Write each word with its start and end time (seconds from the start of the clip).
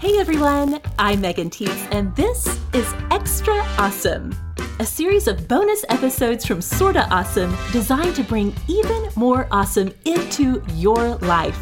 Hey 0.00 0.16
everyone, 0.18 0.80
I'm 0.96 1.20
Megan 1.22 1.50
Tietz, 1.50 1.88
and 1.90 2.14
this 2.14 2.46
is 2.72 2.94
Extra 3.10 3.54
Awesome, 3.78 4.32
a 4.78 4.86
series 4.86 5.26
of 5.26 5.48
bonus 5.48 5.84
episodes 5.88 6.46
from 6.46 6.62
Sorta 6.62 7.08
Awesome 7.10 7.52
designed 7.72 8.14
to 8.14 8.22
bring 8.22 8.54
even 8.68 9.08
more 9.16 9.48
awesome 9.50 9.92
into 10.04 10.62
your 10.74 11.16
life. 11.16 11.58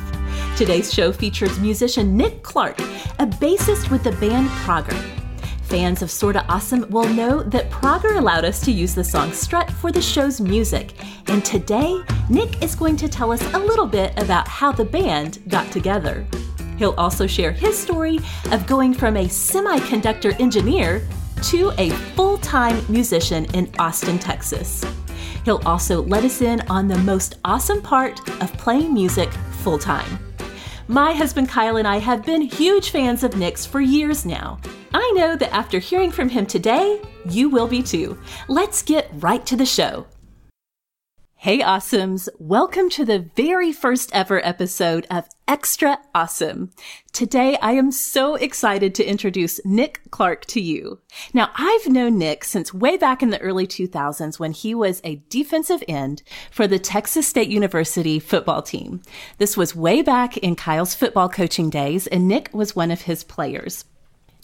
Today's 0.55 0.93
show 0.93 1.13
features 1.13 1.59
musician 1.61 2.15
Nick 2.15 2.43
Clark, 2.43 2.79
a 3.19 3.27
bassist 3.27 3.91
with 3.91 4.05
the 4.05 4.13
band 4.13 4.51
Progger. 4.51 5.03
Fans 5.63 6.03
of 6.03 6.11
Sorta 6.11 6.45
Awesome 6.47 6.91
will 6.91 7.09
know 7.09 7.43
that 7.43 7.71
Progger 7.71 8.19
allowed 8.19 8.45
us 8.45 8.61
to 8.67 8.71
use 8.71 8.95
the 8.95 9.03
song 9.03 9.33
Strut 9.33 9.71
for 9.71 9.91
the 9.91 10.03
show's 10.03 10.43
music, 10.43 10.93
and 11.29 11.43
today, 11.43 12.03
Nick 12.29 12.63
is 12.63 12.75
going 12.75 12.99
to 12.99 13.09
tell 13.09 13.33
us 13.33 13.43
a 13.55 13.59
little 13.59 13.87
bit 13.87 14.13
about 14.19 14.47
how 14.47 14.73
the 14.73 14.85
band 14.85 15.39
got 15.49 15.73
together. 15.73 16.27
He'll 16.79 16.95
also 16.99 17.27
share 17.27 17.53
his 17.53 17.79
story 17.79 18.19
of 18.53 18.67
going 18.67 18.95
from 18.95 19.17
a 19.17 19.27
semiconductor 19.27 20.39
engineer 20.41 21.07
to 21.43 21.73
a 21.79 21.91
full 22.15 22.39
time 22.39 22.85
musician 22.89 23.45
in 23.55 23.71
Austin, 23.79 24.19
Texas. 24.19 24.85
He'll 25.45 25.63
also 25.65 26.03
let 26.03 26.25
us 26.25 26.43
in 26.43 26.61
on 26.63 26.89
the 26.89 26.99
most 26.99 27.37
awesome 27.45 27.81
part 27.81 28.19
of 28.43 28.53
playing 28.55 28.93
music 28.93 29.33
full 29.63 29.79
time. 29.79 30.19
My 30.89 31.13
husband 31.13 31.49
Kyle 31.49 31.77
and 31.77 31.87
I 31.87 31.99
have 31.99 32.25
been 32.25 32.43
huge 32.43 32.91
fans 32.91 33.25
of 33.25 33.37
Nick's 33.37 33.67
for 33.67 33.81
years 33.81 34.25
now. 34.25 34.59
I 34.95 35.13
know 35.17 35.37
that 35.37 35.53
after 35.53 35.79
hearing 35.79 36.11
from 36.11 36.29
him 36.29 36.47
today, 36.47 37.01
you 37.29 37.49
will 37.49 37.67
be 37.67 37.83
too. 37.83 38.19
Let's 38.49 38.83
get 38.83 39.11
right 39.15 39.45
to 39.47 39.57
the 39.57 39.67
show. 39.67 40.07
Hey, 41.47 41.61
Awesomes! 41.61 42.29
Welcome 42.41 42.91
to 42.91 43.05
the 43.05 43.31
very 43.37 43.71
first 43.71 44.11
ever 44.13 44.45
episode 44.45 45.07
of 45.09 45.29
Extra 45.47 46.01
Awesome. 46.13 46.73
Today, 47.13 47.57
I 47.63 47.71
am 47.75 47.93
so 47.93 48.35
excited 48.35 48.97
to 48.97 49.09
introduce 49.09 49.65
Nick 49.65 50.01
Clark 50.11 50.47
to 50.47 50.61
you. 50.61 50.99
Now, 51.33 51.53
I've 51.55 51.87
known 51.87 52.19
Nick 52.19 52.43
since 52.43 52.75
way 52.75 52.97
back 52.97 53.23
in 53.23 53.31
the 53.31 53.41
early 53.41 53.65
2000s 53.65 54.41
when 54.41 54.51
he 54.51 54.75
was 54.75 55.01
a 55.05 55.23
defensive 55.29 55.85
end 55.87 56.25
for 56.51 56.67
the 56.67 56.81
Texas 56.81 57.29
State 57.29 57.49
University 57.49 58.19
football 58.19 58.61
team. 58.61 59.01
This 59.39 59.57
was 59.57 59.77
way 59.77 60.03
back 60.03 60.37
in 60.39 60.57
Kyle's 60.57 60.97
football 60.97 61.29
coaching 61.29 61.71
days, 61.71 62.09
and 62.09 62.27
Nick 62.27 62.51
was 62.53 62.75
one 62.75 62.91
of 62.91 63.03
his 63.03 63.23
players. 63.23 63.85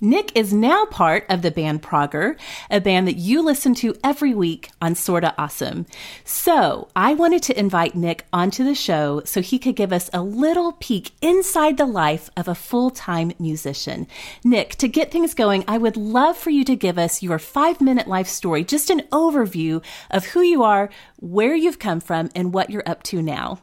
Nick 0.04 0.36
is 0.36 0.52
now 0.52 0.84
part 0.86 1.24
of 1.28 1.42
the 1.42 1.52
band 1.52 1.80
Progger, 1.80 2.36
a 2.68 2.80
band 2.80 3.06
that 3.06 3.18
you 3.18 3.40
listen 3.40 3.72
to 3.72 3.94
every 4.02 4.34
week 4.34 4.68
on 4.80 4.96
Sorta 4.96 5.32
Awesome. 5.38 5.86
So 6.24 6.88
I 6.96 7.14
wanted 7.14 7.44
to 7.44 7.56
invite 7.56 7.94
Nick 7.94 8.26
onto 8.32 8.64
the 8.64 8.74
show 8.74 9.22
so 9.24 9.40
he 9.40 9.60
could 9.60 9.76
give 9.76 9.92
us 9.92 10.10
a 10.12 10.20
little 10.20 10.72
peek 10.72 11.12
inside 11.22 11.76
the 11.76 11.86
life 11.86 12.28
of 12.36 12.48
a 12.48 12.54
full 12.56 12.90
time 12.90 13.30
musician. 13.38 14.08
Nick, 14.42 14.74
to 14.78 14.88
get 14.88 15.12
things 15.12 15.34
going, 15.34 15.62
I 15.68 15.78
would 15.78 15.96
love 15.96 16.36
for 16.36 16.50
you 16.50 16.64
to 16.64 16.74
give 16.74 16.98
us 16.98 17.22
your 17.22 17.38
five 17.38 17.80
minute 17.80 18.08
life 18.08 18.26
story, 18.26 18.64
just 18.64 18.90
an 18.90 19.02
overview 19.12 19.84
of 20.10 20.26
who 20.26 20.42
you 20.42 20.64
are, 20.64 20.90
where 21.20 21.54
you've 21.54 21.78
come 21.78 22.00
from, 22.00 22.28
and 22.34 22.52
what 22.52 22.70
you're 22.70 22.82
up 22.86 23.04
to 23.04 23.22
now. 23.22 23.60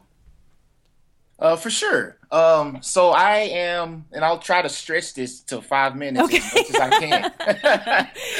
Uh, 1.39 1.55
for 1.55 1.69
sure. 1.69 2.17
Um, 2.31 2.79
so 2.81 3.09
I 3.09 3.37
am, 3.37 4.05
and 4.11 4.25
I'll 4.25 4.39
try 4.39 4.61
to 4.61 4.69
stretch 4.69 5.13
this 5.13 5.39
to 5.43 5.61
five 5.61 5.95
minutes 5.95 6.25
okay. 6.25 6.37
as 6.37 6.53
much 6.53 6.69
as 6.69 6.75
I 6.75 6.89
can. 6.99 7.31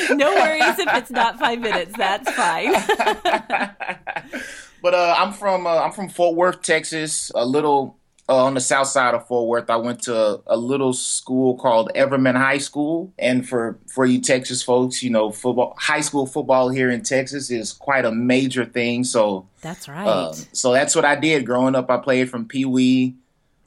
no 0.17 0.35
worries 0.35 0.79
if 0.79 0.93
it's 0.93 1.09
not 1.09 1.39
five 1.39 1.59
minutes. 1.59 1.93
That's 1.97 2.29
fine. 2.29 2.73
but 4.83 4.93
uh, 4.93 5.15
I'm 5.17 5.31
from 5.31 5.65
uh, 5.65 5.77
I'm 5.77 5.91
from 5.91 6.09
Fort 6.09 6.35
Worth, 6.35 6.61
Texas. 6.61 7.31
A 7.33 7.45
little 7.45 7.97
uh, 8.29 8.45
on 8.45 8.53
the 8.53 8.61
south 8.61 8.87
side 8.87 9.15
of 9.15 9.25
Fort 9.25 9.47
Worth. 9.47 9.71
I 9.71 9.77
went 9.77 10.03
to 10.03 10.15
a, 10.15 10.41
a, 10.47 10.57
little 10.57 10.93
school 10.93 11.57
called 11.57 11.89
Everman 11.95 12.37
High 12.37 12.59
School. 12.59 13.11
And 13.17 13.47
for, 13.47 13.79
for 13.87 14.05
you 14.05 14.21
Texas 14.21 14.61
folks, 14.61 15.01
you 15.01 15.09
know, 15.09 15.31
football, 15.31 15.75
high 15.79 16.01
school 16.01 16.27
football 16.27 16.69
here 16.69 16.91
in 16.91 17.01
Texas 17.01 17.49
is 17.49 17.73
quite 17.73 18.05
a 18.05 18.11
major 18.11 18.65
thing. 18.65 19.03
So 19.03 19.47
that's 19.61 19.89
right. 19.89 20.07
Uh, 20.07 20.33
so 20.53 20.71
that's 20.73 20.95
what 20.95 21.05
I 21.05 21.15
did 21.15 21.43
growing 21.43 21.73
up. 21.73 21.89
I 21.89 21.97
played 21.97 22.29
from 22.29 22.47
Pee 22.47 22.65
Wee 22.65 23.15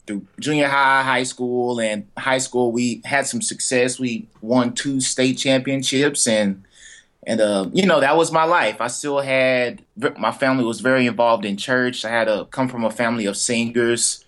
through 0.07 0.25
junior 0.39 0.69
high, 0.69 1.03
high 1.03 1.23
school, 1.23 1.81
and 1.81 2.07
high 2.17 2.37
school. 2.37 2.71
We 2.71 3.01
had 3.03 3.27
some 3.27 3.41
success. 3.41 3.99
We 3.99 4.29
won 4.41 4.73
two 4.73 5.01
state 5.01 5.37
championships 5.37 6.25
and 6.25 6.63
and 7.25 7.39
uh, 7.39 7.69
you 7.71 7.85
know 7.85 8.01
that 8.01 8.17
was 8.17 8.31
my 8.33 8.43
life. 8.43 8.81
I 8.81 8.87
still 8.87 9.19
had 9.19 9.81
my 10.17 10.31
family 10.31 10.65
was 10.65 10.81
very 10.81 11.05
involved 11.05 11.45
in 11.45 11.55
church. 11.55 12.03
I 12.03 12.09
had 12.09 12.25
to 12.25 12.47
come 12.51 12.67
from 12.67 12.83
a 12.83 12.91
family 12.91 13.25
of 13.25 13.37
singers 13.37 14.23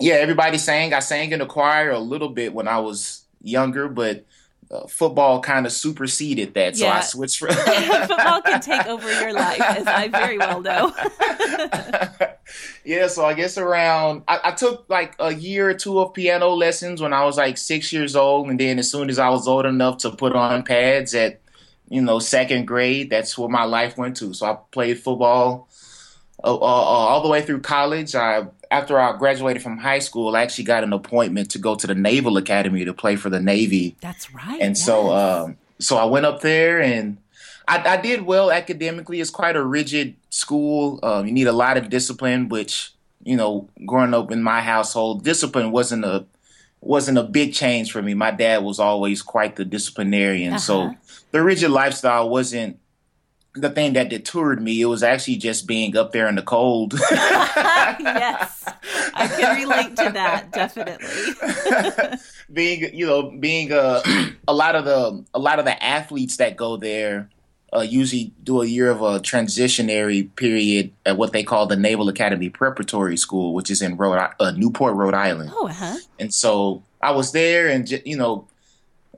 yeah, 0.00 0.14
everybody 0.14 0.58
sang. 0.58 0.94
I 0.94 1.00
sang 1.00 1.32
in 1.32 1.40
the 1.40 1.46
choir 1.46 1.90
a 1.90 1.98
little 1.98 2.28
bit 2.28 2.54
when 2.54 2.68
I 2.68 2.78
was 2.78 3.24
younger, 3.42 3.88
but 3.88 4.24
uh, 4.70 4.86
football 4.86 5.40
kind 5.40 5.66
of 5.66 5.72
superseded 5.72 6.54
that. 6.54 6.76
So 6.76 6.84
yeah. 6.84 6.98
I 6.98 7.00
switched 7.00 7.38
from 7.38 7.48
football 7.54 8.42
can 8.42 8.60
take 8.60 8.86
over 8.86 9.10
your 9.20 9.32
life, 9.32 9.60
as 9.60 9.86
I 9.86 10.08
very 10.08 10.38
well 10.38 10.60
know. 10.60 10.94
yeah, 12.84 13.06
so 13.08 13.24
I 13.24 13.34
guess 13.34 13.56
around 13.56 14.24
I, 14.28 14.40
I, 14.44 14.50
took 14.52 14.84
like 14.88 15.14
a 15.18 15.32
year 15.34 15.70
or 15.70 15.74
two 15.74 15.98
of 15.98 16.12
piano 16.12 16.50
lessons 16.50 17.00
when 17.00 17.12
I 17.12 17.24
was 17.24 17.38
like 17.38 17.56
six 17.56 17.92
years 17.92 18.14
old, 18.14 18.48
and 18.48 18.60
then 18.60 18.78
as 18.78 18.90
soon 18.90 19.08
as 19.08 19.18
I 19.18 19.30
was 19.30 19.48
old 19.48 19.66
enough 19.66 19.98
to 19.98 20.10
put 20.10 20.34
on 20.36 20.62
pads 20.62 21.14
at 21.14 21.40
you 21.88 22.02
know 22.02 22.18
second 22.18 22.66
grade, 22.66 23.10
that's 23.10 23.38
where 23.38 23.48
my 23.48 23.64
life 23.64 23.96
went 23.96 24.18
to. 24.18 24.34
So 24.34 24.46
I 24.46 24.58
played 24.70 24.98
football 25.00 25.68
uh, 26.44 26.54
uh, 26.54 26.58
all 26.58 27.22
the 27.22 27.28
way 27.28 27.42
through 27.42 27.62
college. 27.62 28.14
I 28.14 28.46
after 28.70 28.98
I 28.98 29.16
graduated 29.16 29.62
from 29.62 29.78
high 29.78 29.98
school, 29.98 30.36
I 30.36 30.42
actually 30.42 30.64
got 30.64 30.84
an 30.84 30.92
appointment 30.92 31.50
to 31.52 31.58
go 31.58 31.74
to 31.74 31.86
the 31.86 31.94
Naval 31.94 32.36
Academy 32.36 32.84
to 32.84 32.92
play 32.92 33.16
for 33.16 33.30
the 33.30 33.40
Navy. 33.40 33.96
That's 34.00 34.32
right. 34.34 34.60
And 34.60 34.76
yes. 34.76 34.84
so, 34.84 35.10
um, 35.12 35.56
so 35.78 35.96
I 35.96 36.04
went 36.04 36.26
up 36.26 36.40
there 36.40 36.80
and 36.80 37.18
I, 37.66 37.94
I, 37.94 37.96
did 37.96 38.22
well 38.22 38.50
academically. 38.50 39.20
It's 39.20 39.30
quite 39.30 39.56
a 39.56 39.64
rigid 39.64 40.16
school. 40.30 40.98
Um, 41.02 41.26
you 41.26 41.32
need 41.32 41.46
a 41.46 41.52
lot 41.52 41.76
of 41.76 41.88
discipline, 41.88 42.48
which 42.48 42.92
you 43.24 43.36
know, 43.36 43.68
growing 43.86 44.14
up 44.14 44.30
in 44.30 44.42
my 44.42 44.60
household, 44.60 45.24
discipline 45.24 45.70
wasn't 45.70 46.04
a 46.04 46.24
wasn't 46.80 47.18
a 47.18 47.22
big 47.22 47.52
change 47.52 47.90
for 47.90 48.00
me. 48.00 48.14
My 48.14 48.30
dad 48.30 48.62
was 48.62 48.78
always 48.78 49.20
quite 49.22 49.56
the 49.56 49.64
disciplinarian, 49.64 50.54
uh-huh. 50.54 50.60
so 50.60 50.94
the 51.32 51.42
rigid 51.42 51.70
lifestyle 51.70 52.30
wasn't 52.30 52.78
the 53.54 53.70
thing 53.70 53.94
that 53.94 54.08
deterred 54.08 54.62
me. 54.62 54.80
It 54.80 54.86
was 54.86 55.02
actually 55.02 55.36
just 55.36 55.66
being 55.66 55.96
up 55.96 56.12
there 56.12 56.28
in 56.28 56.34
the 56.34 56.42
cold. 56.42 56.94
yes, 57.10 58.64
I 59.14 59.26
can 59.28 59.56
relate 59.56 59.96
to 59.96 60.10
that 60.12 60.52
definitely. 60.52 62.18
being, 62.52 62.94
you 62.94 63.06
know, 63.06 63.30
being 63.30 63.72
uh, 63.72 64.02
a 64.46 64.52
lot 64.52 64.74
of 64.74 64.84
the 64.84 65.24
a 65.34 65.38
lot 65.38 65.58
of 65.58 65.64
the 65.64 65.82
athletes 65.82 66.36
that 66.36 66.56
go 66.56 66.76
there 66.76 67.28
uh, 67.74 67.80
usually 67.80 68.32
do 68.42 68.62
a 68.62 68.66
year 68.66 68.90
of 68.90 69.02
a 69.02 69.20
transitionary 69.20 70.34
period 70.36 70.92
at 71.04 71.16
what 71.16 71.32
they 71.32 71.42
call 71.42 71.66
the 71.66 71.76
Naval 71.76 72.08
Academy 72.08 72.48
Preparatory 72.48 73.16
School, 73.16 73.52
which 73.52 73.70
is 73.70 73.82
in 73.82 73.96
Rhode, 73.96 74.30
uh, 74.40 74.52
Newport, 74.52 74.94
Rhode 74.94 75.14
Island. 75.14 75.50
Oh, 75.52 75.68
huh. 75.68 75.98
And 76.18 76.32
so 76.32 76.82
I 77.02 77.10
was 77.10 77.32
there, 77.32 77.68
and 77.68 77.88
you 78.06 78.16
know, 78.16 78.48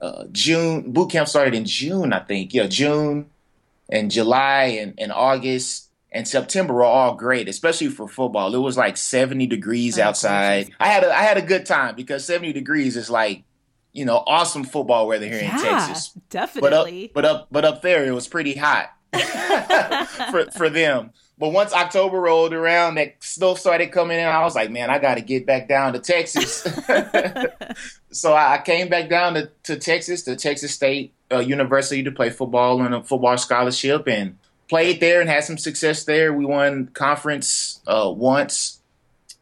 uh, 0.01 0.25
June 0.33 0.91
boot 0.93 1.11
camp 1.11 1.29
started 1.29 1.55
in 1.55 1.65
June, 1.65 2.13
I 2.13 2.21
think. 2.21 2.53
Yeah, 2.53 2.67
June 2.67 3.31
and 3.91 4.11
July 4.11 4.77
and, 4.81 4.95
and 4.99 5.13
August 5.13 5.91
and 6.13 6.27
September 6.27 6.75
were 6.75 6.85
all 6.85 7.15
great, 7.15 7.49
especially 7.49 7.89
for 7.89 8.09
football. 8.09 8.55
It 8.55 8.59
was 8.59 8.77
like 8.77 8.97
70 8.97 9.47
degrees 9.47 9.99
oh, 9.99 10.05
outside. 10.05 10.71
I 10.81 10.89
had 10.89 11.05
a 11.05 11.15
I 11.15 11.23
had 11.23 11.37
a 11.37 11.43
good 11.43 11.67
time 11.67 11.95
because 11.95 12.25
70 12.25 12.53
degrees 12.53 12.97
is 12.97 13.11
like, 13.11 13.45
you 13.93 14.05
know, 14.05 14.23
awesome 14.27 14.65
football 14.65 15.07
weather 15.07 15.27
here 15.27 15.41
yeah, 15.41 15.55
in 15.55 15.63
Texas. 15.63 16.19
Definitely. 16.31 17.11
But 17.15 17.25
up, 17.25 17.49
but 17.51 17.65
up 17.65 17.73
but 17.73 17.77
up 17.77 17.83
there 17.83 18.05
it 18.05 18.13
was 18.13 18.29
pretty 18.29 18.55
hot 18.55 18.91
for 20.31 20.51
for 20.53 20.71
them. 20.71 21.13
But 21.39 21.53
once 21.53 21.73
October 21.73 22.21
rolled 22.21 22.53
around, 22.53 22.97
that 22.97 23.15
snow 23.21 23.55
started 23.55 23.93
coming 23.93 24.19
in. 24.19 24.27
I 24.27 24.43
was 24.43 24.55
like, 24.55 24.71
man, 24.71 24.91
I 24.91 24.99
got 24.99 25.15
to 25.15 25.23
get 25.23 25.47
back 25.47 25.69
down 25.69 25.95
to 25.95 25.99
Texas. 25.99 26.69
so 28.13 28.35
I 28.35 28.61
came 28.63 28.91
back 28.91 29.09
down 29.09 29.33
to, 29.33 29.51
to 29.63 29.77
Texas, 29.77 30.23
to 30.25 30.37
Texas 30.37 30.75
State 30.75 31.15
uh, 31.33 31.39
University, 31.39 32.03
to 32.03 32.13
play 32.13 32.31
football 32.31 32.81
on 32.81 32.93
a 32.93 33.03
football 33.03 33.37
scholarship, 33.37 34.09
and 34.09 34.37
played 34.69 35.01
there 35.01 35.21
and 35.21 35.29
had 35.29 35.45
some 35.45 35.59
success 35.59 36.05
there. 36.05 36.33
We 36.33 36.45
won 36.45 36.89
conference 36.89 37.81
uh, 37.87 38.13
once 38.15 38.81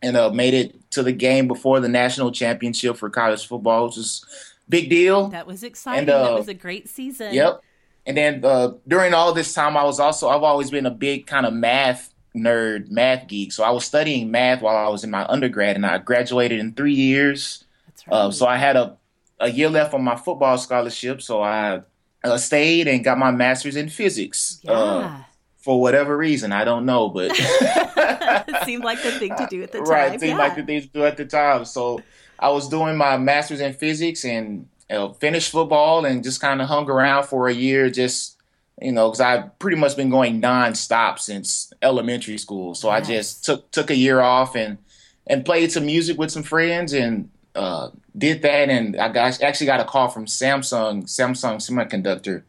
and 0.02 0.16
uh, 0.16 0.30
made 0.30 0.54
it 0.54 0.90
to 0.92 1.02
the 1.02 1.12
game 1.12 1.48
before 1.48 1.80
the 1.80 1.88
national 1.88 2.32
championship 2.32 2.96
for 2.96 3.10
college 3.10 3.46
football, 3.46 3.86
which 3.86 3.96
was 3.96 4.24
big 4.68 4.88
deal. 4.88 5.28
That 5.28 5.46
was 5.46 5.62
exciting. 5.62 6.00
And, 6.00 6.08
that 6.08 6.32
uh, 6.32 6.36
was 6.36 6.48
a 6.48 6.54
great 6.54 6.88
season. 6.88 7.34
Yep. 7.34 7.62
And 8.06 8.16
then 8.16 8.44
uh, 8.44 8.72
during 8.86 9.12
all 9.12 9.34
this 9.34 9.52
time, 9.52 9.76
I 9.76 9.84
was 9.84 10.00
also 10.00 10.28
I've 10.28 10.42
always 10.42 10.70
been 10.70 10.86
a 10.86 10.90
big 10.90 11.26
kind 11.26 11.44
of 11.44 11.52
math 11.52 12.14
nerd, 12.34 12.90
math 12.90 13.28
geek. 13.28 13.52
So 13.52 13.64
I 13.64 13.70
was 13.70 13.84
studying 13.84 14.30
math 14.30 14.62
while 14.62 14.76
I 14.76 14.88
was 14.88 15.04
in 15.04 15.10
my 15.10 15.26
undergrad, 15.26 15.76
and 15.76 15.84
I 15.84 15.98
graduated 15.98 16.58
in 16.58 16.72
three 16.72 16.94
years. 16.94 17.64
That's 17.86 18.06
Right. 18.06 18.16
Uh, 18.16 18.30
so 18.30 18.46
I 18.46 18.56
had 18.56 18.76
a 18.76 18.96
a 19.40 19.50
year 19.50 19.70
left 19.70 19.94
on 19.94 20.02
my 20.02 20.16
football 20.16 20.58
scholarship, 20.58 21.22
so 21.22 21.42
I 21.42 21.82
uh, 22.24 22.38
stayed 22.38 22.88
and 22.88 23.04
got 23.04 23.18
my 23.18 23.30
master's 23.30 23.76
in 23.76 23.88
physics. 23.88 24.60
Uh, 24.66 25.22
for 25.58 25.80
whatever 25.80 26.16
reason, 26.16 26.52
I 26.52 26.64
don't 26.64 26.86
know, 26.86 27.08
but 27.08 27.32
it 27.34 28.64
seemed 28.64 28.84
like 28.84 29.02
the 29.02 29.12
thing 29.12 29.36
to 29.36 29.46
do 29.50 29.62
at 29.62 29.72
the 29.72 29.78
time. 29.80 29.88
Right, 29.88 30.20
seemed 30.20 30.32
yeah. 30.32 30.38
like 30.38 30.56
the 30.56 30.62
thing 30.62 30.80
to 30.82 30.88
do 30.88 31.04
at 31.04 31.16
the 31.16 31.24
time. 31.24 31.64
So 31.64 32.00
I 32.38 32.48
was 32.50 32.68
doing 32.68 32.96
my 32.96 33.18
master's 33.18 33.60
in 33.60 33.74
physics 33.74 34.24
and 34.24 34.68
uh, 34.90 35.12
finished 35.14 35.50
football 35.50 36.04
and 36.04 36.22
just 36.22 36.40
kind 36.40 36.62
of 36.62 36.68
hung 36.68 36.88
around 36.88 37.24
for 37.24 37.48
a 37.48 37.52
year, 37.52 37.90
just 37.90 38.36
you 38.80 38.92
know, 38.92 39.08
because 39.08 39.20
I've 39.20 39.58
pretty 39.58 39.76
much 39.76 39.96
been 39.96 40.08
going 40.08 40.40
nonstop 40.40 41.18
since 41.18 41.72
elementary 41.82 42.38
school. 42.38 42.74
So 42.74 42.88
I 42.88 43.00
just 43.00 43.44
took 43.44 43.70
took 43.70 43.90
a 43.90 43.96
year 43.96 44.20
off 44.20 44.54
and 44.54 44.78
and 45.26 45.44
played 45.44 45.72
some 45.72 45.86
music 45.86 46.18
with 46.18 46.30
some 46.30 46.42
friends 46.42 46.92
and 46.92 47.28
uh, 47.58 47.90
did 48.16 48.42
that. 48.42 48.70
And 48.70 48.96
I 48.96 49.08
got 49.08 49.42
actually 49.42 49.66
got 49.66 49.80
a 49.80 49.84
call 49.84 50.08
from 50.08 50.26
Samsung 50.26 51.04
Samsung 51.04 51.56
Semiconductor 51.56 52.42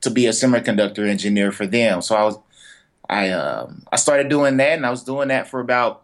to 0.00 0.10
be 0.10 0.26
a 0.26 0.30
semiconductor 0.30 1.08
engineer 1.08 1.50
for 1.52 1.66
them. 1.66 2.02
So 2.02 2.14
I 2.14 2.24
was 2.24 2.38
I 3.08 3.30
um, 3.30 3.82
I 3.92 3.96
started 3.96 4.28
doing 4.28 4.56
that, 4.58 4.72
and 4.72 4.86
I 4.86 4.90
was 4.90 5.02
doing 5.02 5.28
that 5.28 5.48
for 5.48 5.60
about 5.60 6.02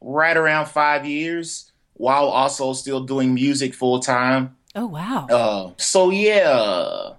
right 0.00 0.36
around 0.36 0.66
five 0.66 1.06
years, 1.06 1.70
while 1.94 2.26
also 2.26 2.72
still 2.72 3.00
doing 3.00 3.34
music 3.34 3.74
full 3.74 4.00
time. 4.00 4.56
Oh 4.74 4.86
wow! 4.86 5.26
Uh, 5.30 5.72
so 5.76 6.10
yeah, 6.10 7.10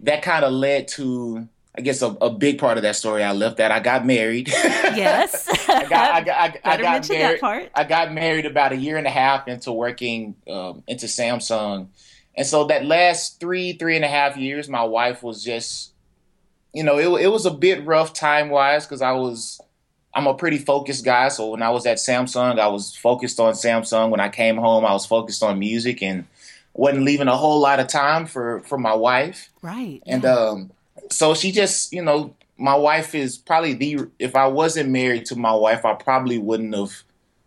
that 0.00 0.22
kind 0.22 0.44
of 0.44 0.52
led 0.52 0.88
to 0.88 1.48
I 1.76 1.80
guess 1.80 2.02
a, 2.02 2.08
a, 2.08 2.30
big 2.30 2.58
part 2.58 2.76
of 2.76 2.82
that 2.82 2.96
story 2.96 3.22
I 3.24 3.32
left 3.32 3.56
that 3.56 3.72
I 3.72 3.80
got 3.80 4.04
married. 4.04 4.52
Yes. 4.92 5.48
I 5.70 5.88
got 5.88 6.14
I 6.14 6.20
got, 6.20 6.36
I, 6.38 6.74
I 6.74 6.76
got 6.76 7.08
married. 7.08 7.70
I 7.74 7.84
got 7.84 8.12
married 8.12 8.44
about 8.44 8.72
a 8.72 8.76
year 8.76 8.98
and 8.98 9.06
a 9.06 9.10
half 9.10 9.48
into 9.48 9.72
working 9.72 10.34
um, 10.46 10.82
into 10.86 11.06
Samsung. 11.06 11.88
And 12.36 12.46
so 12.46 12.64
that 12.64 12.84
last 12.84 13.40
three, 13.40 13.72
three 13.72 13.96
and 13.96 14.04
a 14.04 14.08
half 14.08 14.36
years, 14.36 14.68
my 14.68 14.84
wife 14.84 15.22
was 15.22 15.42
just, 15.42 15.92
you 16.74 16.82
know, 16.82 16.98
it, 16.98 17.24
it 17.24 17.28
was 17.28 17.46
a 17.46 17.50
bit 17.50 17.86
rough 17.86 18.12
time 18.12 18.50
wise 18.50 18.86
because 18.86 19.00
I 19.00 19.12
was, 19.12 19.60
I'm 20.14 20.26
a 20.26 20.34
pretty 20.34 20.58
focused 20.58 21.06
guy. 21.06 21.28
So 21.28 21.50
when 21.50 21.62
I 21.62 21.70
was 21.70 21.86
at 21.86 21.96
Samsung, 21.96 22.58
I 22.58 22.68
was 22.68 22.94
focused 22.94 23.40
on 23.40 23.54
Samsung. 23.54 24.10
When 24.10 24.20
I 24.20 24.28
came 24.28 24.56
home, 24.56 24.84
I 24.84 24.92
was 24.92 25.06
focused 25.06 25.42
on 25.42 25.58
music 25.58 26.02
and 26.02 26.26
wasn't 26.74 27.04
leaving 27.04 27.28
a 27.28 27.36
whole 27.36 27.60
lot 27.60 27.80
of 27.80 27.86
time 27.86 28.26
for, 28.26 28.60
for 28.60 28.76
my 28.76 28.94
wife. 28.94 29.50
Right. 29.62 30.02
And, 30.06 30.22
yeah. 30.22 30.34
um, 30.34 30.70
so 31.12 31.34
she 31.34 31.52
just, 31.52 31.92
you 31.92 32.02
know, 32.02 32.34
my 32.58 32.74
wife 32.74 33.14
is 33.14 33.36
probably 33.36 33.74
the. 33.74 34.08
If 34.18 34.36
I 34.36 34.46
wasn't 34.46 34.90
married 34.90 35.26
to 35.26 35.36
my 35.36 35.52
wife, 35.52 35.84
I 35.84 35.94
probably 35.94 36.38
wouldn't 36.38 36.74
have 36.74 37.02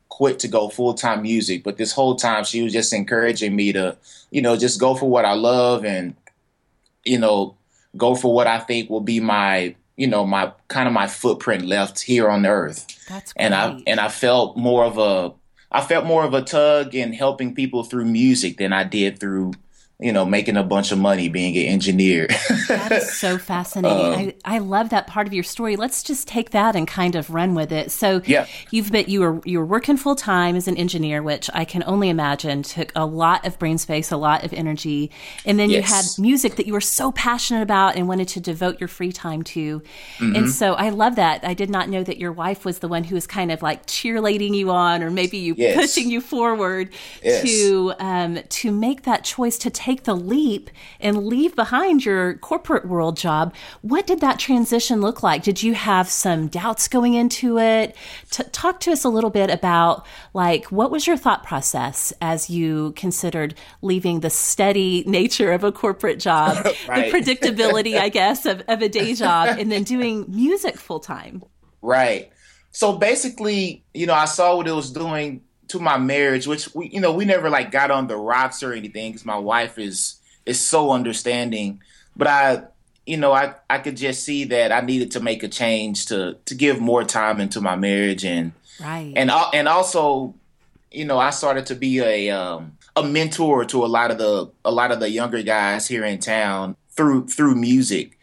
quit 0.10 0.40
to 0.40 0.48
go 0.48 0.70
full 0.70 0.94
time 0.94 1.22
music. 1.22 1.64
But 1.64 1.78
this 1.78 1.92
whole 1.92 2.16
time, 2.16 2.44
she 2.44 2.62
was 2.62 2.74
just 2.74 2.94
encouraging 2.94 3.56
me 3.56 3.74
to, 3.74 3.98
you 4.32 4.42
know, 4.42 4.58
just 4.58 4.80
go 4.80 4.96
for 4.96 5.10
what 5.10 5.26
I 5.26 5.34
love 5.34 5.86
and, 5.86 6.16
you 7.04 7.20
know, 7.20 7.56
go 7.98 8.16
for 8.16 8.34
what 8.34 8.48
I 8.48 8.60
think 8.60 8.90
will 8.90 9.02
be 9.02 9.20
my, 9.20 9.76
you 9.96 10.08
know, 10.08 10.26
my 10.26 10.52
kind 10.68 10.88
of 10.88 10.94
my 10.94 11.08
footprint 11.08 11.66
left 11.66 12.02
here 12.02 12.30
on 12.30 12.46
earth. 12.46 12.86
That's 13.08 13.34
great. 13.34 13.46
And 13.46 13.56
I 13.56 13.80
and 13.88 14.00
I 14.00 14.10
felt 14.10 14.58
more 14.58 14.86
of 14.86 14.98
a 14.98 15.34
I 15.72 15.82
felt 15.82 16.06
more 16.06 16.24
of 16.24 16.34
a 16.34 16.42
tug 16.42 16.96
in 16.96 17.14
helping 17.14 17.54
people 17.54 17.84
through 17.84 18.06
music 18.06 18.58
than 18.58 18.72
I 18.74 18.84
did 18.84 19.20
through 19.20 19.54
you 20.00 20.12
know, 20.12 20.26
making 20.26 20.58
a 20.58 20.64
bunch 20.64 20.92
of 20.92 20.98
money 20.98 21.30
being 21.30 21.56
an 21.56 21.64
engineer. 21.64 22.28
that 22.68 22.92
is 22.92 23.18
so 23.18 23.38
fascinating. 23.38 24.30
Um, 24.30 24.34
I, 24.44 24.56
I 24.56 24.58
love 24.58 24.90
that 24.90 25.08
part 25.08 25.26
of 25.26 25.34
your 25.34 25.44
story. 25.44 25.78
Let's 25.78 26.04
just 26.04 26.28
take 26.28 26.50
that 26.50 26.76
and 26.76 26.86
kind 26.86 27.16
of 27.16 27.30
run 27.30 27.56
with 27.56 27.72
it. 27.72 27.92
So 27.92 28.22
yeah. 28.26 28.46
you've 28.72 28.92
been 28.92 29.06
you 29.08 29.22
were 29.22 29.42
you 29.46 29.58
were 29.60 29.66
working 29.66 29.96
full 29.96 30.16
time 30.16 30.58
as 30.58 30.68
an 30.68 30.76
engineer, 30.76 31.24
which 31.24 31.50
I 31.54 31.64
can 31.64 31.82
only 31.86 32.10
imagine 32.10 32.62
took 32.62 32.92
a 32.94 33.06
lot 33.06 33.48
of 33.48 33.58
brain 33.58 33.78
space, 33.78 34.12
a 34.12 34.18
lot 34.18 34.44
of 34.44 34.52
energy. 34.52 35.12
And 35.46 35.58
then 35.58 35.70
yes. 35.70 35.78
you 35.78 35.96
had 35.96 36.06
music 36.22 36.56
that 36.58 36.68
you 36.68 36.74
were 36.74 36.82
so 36.82 37.14
passionate 37.14 37.62
about 37.62 37.96
and 37.96 38.10
wanted 38.10 38.28
to 38.30 38.42
devote 38.42 38.82
your 38.82 38.90
free 38.90 39.14
time 39.14 39.44
to. 39.44 39.80
Mm-hmm. 39.80 40.36
And 40.36 40.52
so 40.52 40.74
I 40.74 40.90
love 40.90 41.16
that. 41.16 41.46
I 41.46 41.54
did 41.54 41.70
not 41.70 41.88
know 41.88 42.04
that 42.04 42.18
your 42.18 42.34
wife 42.34 42.66
was 42.66 42.80
the 42.80 42.90
one 42.90 43.06
who 43.06 43.16
was 43.16 43.28
kind 43.28 43.50
of 43.50 43.62
like 43.62 43.86
cheerleading 43.86 44.56
you 44.56 44.72
on 44.72 45.04
or 45.04 45.10
maybe 45.10 45.38
you 45.38 45.56
yes. 45.58 45.78
pushing 45.78 46.10
you 46.10 46.20
forward 46.20 46.90
yes. 47.24 47.44
to 47.44 47.94
um, 48.00 48.40
to 48.50 48.74
make 48.74 49.04
that 49.04 49.24
choice 49.24 49.58
to 49.60 49.70
take 49.70 49.85
take 49.86 50.04
the 50.04 50.16
leap 50.16 50.72
and 51.00 51.28
leave 51.28 51.56
behind 51.56 52.04
your 52.04 52.34
corporate 52.40 52.88
world 52.88 53.16
job. 53.16 53.54
What 53.82 54.08
did 54.08 54.20
that 54.22 54.40
transition 54.40 55.00
look 55.00 55.22
like? 55.22 55.44
Did 55.44 55.62
you 55.62 55.76
have 55.76 56.10
some 56.10 56.48
doubts 56.48 56.88
going 56.88 57.14
into 57.14 57.60
it? 57.60 57.96
T- 58.32 58.44
talk 58.52 58.80
to 58.82 58.92
us 58.92 59.04
a 59.04 59.10
little 59.10 59.30
bit 59.30 59.52
about 59.52 60.08
like 60.34 60.66
what 60.72 60.90
was 60.90 61.06
your 61.06 61.18
thought 61.18 61.44
process 61.44 62.12
as 62.20 62.50
you 62.50 62.94
considered 62.96 63.54
leaving 63.84 64.22
the 64.22 64.32
steady 64.32 65.04
nature 65.08 65.52
of 65.52 65.64
a 65.64 65.72
corporate 65.72 66.20
job, 66.20 66.66
right. 66.88 67.12
the 67.12 67.20
predictability, 67.20 67.96
I 68.00 68.10
guess, 68.20 68.48
of, 68.48 68.64
of 68.68 68.82
a 68.82 68.90
day 68.90 69.14
job, 69.14 69.60
and 69.60 69.72
then 69.72 69.84
doing 69.84 70.26
music 70.28 70.78
full 70.78 71.00
time? 71.00 71.44
Right. 71.84 72.32
So 72.72 72.98
basically, 72.98 73.86
you 73.94 74.08
know, 74.08 74.16
I 74.16 74.26
saw 74.26 74.58
what 74.58 74.68
it 74.68 74.72
was 74.72 74.92
doing 74.92 75.42
to 75.68 75.80
my 75.80 75.98
marriage, 75.98 76.48
which 76.48 76.74
we, 76.74 76.90
you 76.90 77.00
know, 77.00 77.12
we 77.12 77.26
never 77.26 77.50
like 77.50 77.72
got 77.72 77.92
on 77.92 78.08
the 78.08 78.18
rocks 78.18 78.64
or 78.64 78.74
anything 78.74 79.12
because 79.12 79.26
my 79.26 79.38
wife 79.38 79.78
is 79.78 80.20
is 80.46 80.60
so 80.60 80.92
understanding. 80.92 81.82
But 82.16 82.28
I, 82.28 82.64
you 83.06 83.18
know, 83.18 83.34
I 83.34 83.56
I 83.70 83.80
could 83.80 83.98
just 83.98 84.24
see 84.24 84.46
that 84.46 84.72
I 84.72 84.82
needed 84.82 85.12
to 85.12 85.20
make 85.20 85.44
a 85.44 85.48
change 85.48 86.08
to 86.08 86.38
to 86.46 86.56
give 86.56 86.80
more 86.80 87.04
time 87.04 87.40
into 87.42 87.62
my 87.62 87.76
marriage 87.76 88.24
and 88.26 88.52
right 88.80 89.14
and 89.16 89.32
and 89.54 89.68
also, 89.68 90.34
you 90.92 91.06
know, 91.06 91.18
I 91.18 91.32
started 91.32 91.66
to 91.68 91.76
be 91.76 92.00
a 92.00 92.30
um, 92.30 92.78
a 92.96 93.04
mentor 93.04 93.66
to 93.66 93.84
a 93.84 93.88
lot 93.88 94.12
of 94.12 94.18
the 94.18 94.52
a 94.64 94.72
lot 94.72 94.92
of 94.92 95.00
the 95.00 95.10
younger 95.10 95.42
guys 95.42 95.88
here 95.88 96.06
in 96.06 96.20
town 96.20 96.76
through 96.92 97.28
through 97.28 97.56
music 97.56 98.18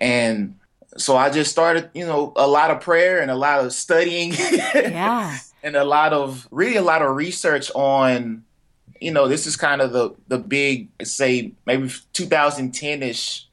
and 0.00 0.58
so 0.98 1.16
I 1.16 1.30
just 1.30 1.50
started, 1.50 1.88
you 1.94 2.06
know, 2.06 2.34
a 2.36 2.46
lot 2.46 2.70
of 2.70 2.82
prayer 2.82 3.20
and 3.20 3.30
a 3.30 3.34
lot 3.34 3.64
of 3.64 3.72
studying. 3.72 4.32
yeah 4.74 5.38
and 5.62 5.76
a 5.76 5.84
lot 5.84 6.12
of 6.12 6.48
really 6.50 6.76
a 6.76 6.82
lot 6.82 7.02
of 7.02 7.14
research 7.14 7.70
on 7.74 8.44
you 9.00 9.10
know 9.10 9.28
this 9.28 9.46
is 9.46 9.56
kind 9.56 9.80
of 9.80 9.92
the 9.92 10.14
the 10.28 10.38
big 10.38 10.88
say 11.02 11.52
maybe 11.66 11.88
2010ish 11.88 13.44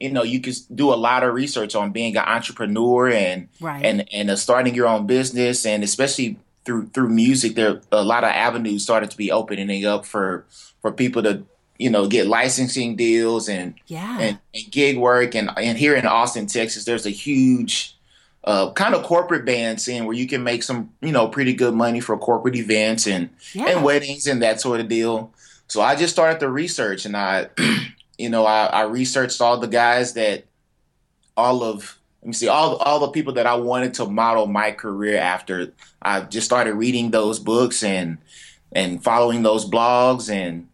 you 0.00 0.10
know 0.10 0.22
you 0.22 0.40
can 0.40 0.52
do 0.74 0.92
a 0.92 0.96
lot 0.96 1.22
of 1.22 1.34
research 1.34 1.74
on 1.74 1.92
being 1.92 2.16
an 2.16 2.24
entrepreneur 2.24 3.08
and 3.08 3.48
right. 3.60 3.84
and 3.84 4.08
and 4.12 4.30
uh, 4.30 4.36
starting 4.36 4.74
your 4.74 4.86
own 4.86 5.06
business. 5.06 5.64
And 5.64 5.82
especially 5.84 6.38
through 6.64 6.88
through 6.88 7.08
music 7.10 7.54
there 7.54 7.80
a 7.92 8.02
lot 8.02 8.24
of 8.24 8.30
avenues 8.30 8.82
started 8.82 9.10
to 9.10 9.16
be 9.16 9.30
opening 9.30 9.84
up 9.84 10.04
for 10.04 10.44
for 10.80 10.90
people 10.90 11.22
to 11.22 11.44
you 11.78 11.90
know 11.90 12.06
get 12.06 12.26
licensing 12.26 12.96
deals 12.96 13.48
and 13.48 13.74
yeah. 13.86 14.18
and, 14.20 14.38
and 14.54 14.70
gig 14.70 14.98
work. 14.98 15.34
And 15.34 15.50
and 15.56 15.78
here 15.78 15.94
in 15.94 16.06
Austin 16.06 16.46
Texas 16.46 16.84
there's 16.84 17.06
a 17.06 17.10
huge 17.10 17.93
uh, 18.44 18.70
kind 18.72 18.94
of 18.94 19.02
corporate 19.02 19.44
band 19.44 19.80
scene 19.80 20.04
where 20.04 20.14
you 20.14 20.26
can 20.26 20.42
make 20.42 20.62
some, 20.62 20.90
you 21.00 21.12
know, 21.12 21.28
pretty 21.28 21.54
good 21.54 21.74
money 21.74 22.00
for 22.00 22.16
corporate 22.18 22.56
events 22.56 23.06
and 23.06 23.30
yeah. 23.54 23.66
and 23.68 23.82
weddings 23.82 24.26
and 24.26 24.42
that 24.42 24.60
sort 24.60 24.80
of 24.80 24.88
deal. 24.88 25.32
So 25.66 25.80
I 25.80 25.96
just 25.96 26.12
started 26.12 26.40
the 26.40 26.50
research 26.50 27.06
and 27.06 27.16
I, 27.16 27.48
you 28.18 28.28
know, 28.28 28.44
I, 28.44 28.66
I 28.66 28.82
researched 28.82 29.40
all 29.40 29.58
the 29.58 29.66
guys 29.66 30.12
that 30.14 30.44
all 31.36 31.62
of 31.62 31.98
let 32.22 32.28
me 32.28 32.32
see 32.34 32.48
all 32.48 32.76
all 32.76 33.00
the 33.00 33.08
people 33.08 33.34
that 33.34 33.46
I 33.46 33.54
wanted 33.54 33.94
to 33.94 34.06
model 34.06 34.46
my 34.46 34.72
career 34.72 35.18
after. 35.18 35.72
I 36.02 36.20
just 36.20 36.46
started 36.46 36.74
reading 36.74 37.10
those 37.10 37.38
books 37.38 37.82
and 37.82 38.18
and 38.72 39.02
following 39.02 39.42
those 39.42 39.68
blogs 39.68 40.30
and 40.30 40.68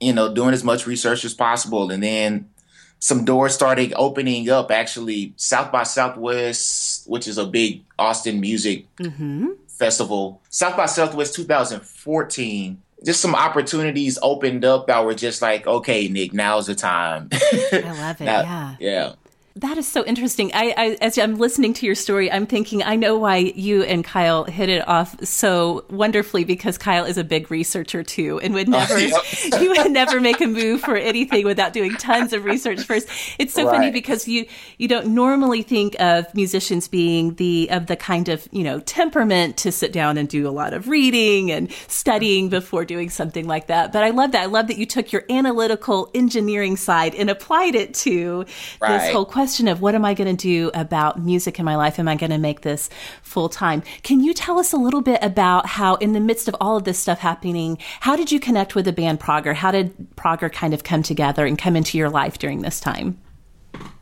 you 0.00 0.12
know 0.12 0.34
doing 0.34 0.52
as 0.52 0.64
much 0.64 0.86
research 0.86 1.24
as 1.24 1.34
possible 1.34 1.90
and 1.90 2.02
then 2.02 2.50
some 2.98 3.24
doors 3.24 3.54
started 3.54 3.92
opening 3.96 4.48
up. 4.50 4.70
Actually, 4.70 5.32
South 5.36 5.70
by 5.70 5.82
Southwest, 5.82 7.08
which 7.08 7.28
is 7.28 7.38
a 7.38 7.46
big 7.46 7.84
Austin 7.98 8.40
music 8.40 8.86
mm-hmm. 8.96 9.50
festival, 9.68 10.40
South 10.48 10.76
by 10.76 10.86
Southwest 10.86 11.34
2014. 11.34 12.82
Just 13.04 13.20
some 13.20 13.34
opportunities 13.34 14.18
opened 14.22 14.64
up 14.64 14.86
that 14.86 15.04
were 15.04 15.14
just 15.14 15.42
like, 15.42 15.66
okay, 15.66 16.08
Nick, 16.08 16.32
now's 16.32 16.66
the 16.66 16.74
time. 16.74 17.28
I 17.32 17.94
love 18.00 18.20
it. 18.20 18.24
now, 18.24 18.40
yeah. 18.40 18.76
Yeah. 18.80 19.12
That 19.56 19.78
is 19.78 19.88
so 19.88 20.04
interesting. 20.04 20.50
I, 20.52 20.74
I, 20.76 20.98
as 21.00 21.16
I'm 21.16 21.36
listening 21.36 21.72
to 21.74 21.86
your 21.86 21.94
story, 21.94 22.30
I'm 22.30 22.46
thinking 22.46 22.82
I 22.82 22.94
know 22.94 23.16
why 23.16 23.36
you 23.36 23.84
and 23.84 24.04
Kyle 24.04 24.44
hit 24.44 24.68
it 24.68 24.86
off 24.86 25.16
so 25.24 25.86
wonderfully 25.88 26.44
because 26.44 26.76
Kyle 26.76 27.06
is 27.06 27.16
a 27.16 27.24
big 27.24 27.50
researcher 27.50 28.02
too, 28.02 28.38
and 28.40 28.52
would 28.52 28.68
oh, 28.68 28.72
never 28.72 28.98
yep. 28.98 29.22
he 29.58 29.66
would 29.66 29.90
never 29.90 30.20
make 30.20 30.42
a 30.42 30.46
move 30.46 30.82
for 30.82 30.94
anything 30.94 31.46
without 31.46 31.72
doing 31.72 31.94
tons 31.94 32.34
of 32.34 32.44
research 32.44 32.82
first. 32.82 33.08
It's 33.38 33.54
so 33.54 33.64
right. 33.64 33.76
funny 33.76 33.90
because 33.90 34.28
you 34.28 34.44
you 34.76 34.88
don't 34.88 35.06
normally 35.14 35.62
think 35.62 35.98
of 36.00 36.26
musicians 36.34 36.86
being 36.86 37.36
the 37.36 37.70
of 37.70 37.86
the 37.86 37.96
kind 37.96 38.28
of 38.28 38.46
you 38.52 38.62
know 38.62 38.80
temperament 38.80 39.56
to 39.58 39.72
sit 39.72 39.90
down 39.90 40.18
and 40.18 40.28
do 40.28 40.46
a 40.46 40.50
lot 40.50 40.74
of 40.74 40.86
reading 40.86 41.50
and 41.50 41.72
studying 41.88 42.50
before 42.50 42.84
doing 42.84 43.08
something 43.08 43.46
like 43.46 43.68
that. 43.68 43.90
But 43.90 44.04
I 44.04 44.10
love 44.10 44.32
that. 44.32 44.42
I 44.42 44.46
love 44.46 44.66
that 44.66 44.76
you 44.76 44.84
took 44.84 45.12
your 45.12 45.24
analytical 45.30 46.10
engineering 46.14 46.76
side 46.76 47.14
and 47.14 47.30
applied 47.30 47.74
it 47.74 47.94
to 47.94 48.44
right. 48.82 48.98
this 48.98 49.12
whole 49.12 49.24
question 49.24 49.45
question 49.46 49.68
of 49.68 49.80
what 49.80 49.94
am 49.94 50.04
I 50.04 50.12
going 50.12 50.36
to 50.36 50.48
do 50.48 50.72
about 50.74 51.20
music 51.20 51.60
in 51.60 51.64
my 51.64 51.76
life? 51.76 52.00
Am 52.00 52.08
I 52.08 52.16
going 52.16 52.32
to 52.32 52.38
make 52.38 52.62
this 52.62 52.90
full 53.22 53.48
time? 53.48 53.84
Can 54.02 54.18
you 54.18 54.34
tell 54.34 54.58
us 54.58 54.72
a 54.72 54.76
little 54.76 55.02
bit 55.02 55.20
about 55.22 55.66
how, 55.66 55.94
in 55.94 56.14
the 56.14 56.20
midst 56.20 56.48
of 56.48 56.56
all 56.60 56.76
of 56.76 56.82
this 56.82 56.98
stuff 56.98 57.20
happening, 57.20 57.78
how 58.00 58.16
did 58.16 58.32
you 58.32 58.40
connect 58.40 58.74
with 58.74 58.86
the 58.86 58.92
band 58.92 59.20
Progger? 59.20 59.54
How 59.54 59.70
did 59.70 59.94
Progger 60.16 60.52
kind 60.52 60.74
of 60.74 60.82
come 60.82 61.04
together 61.04 61.46
and 61.46 61.56
come 61.56 61.76
into 61.76 61.96
your 61.96 62.10
life 62.10 62.38
during 62.38 62.62
this 62.62 62.80
time? 62.80 63.20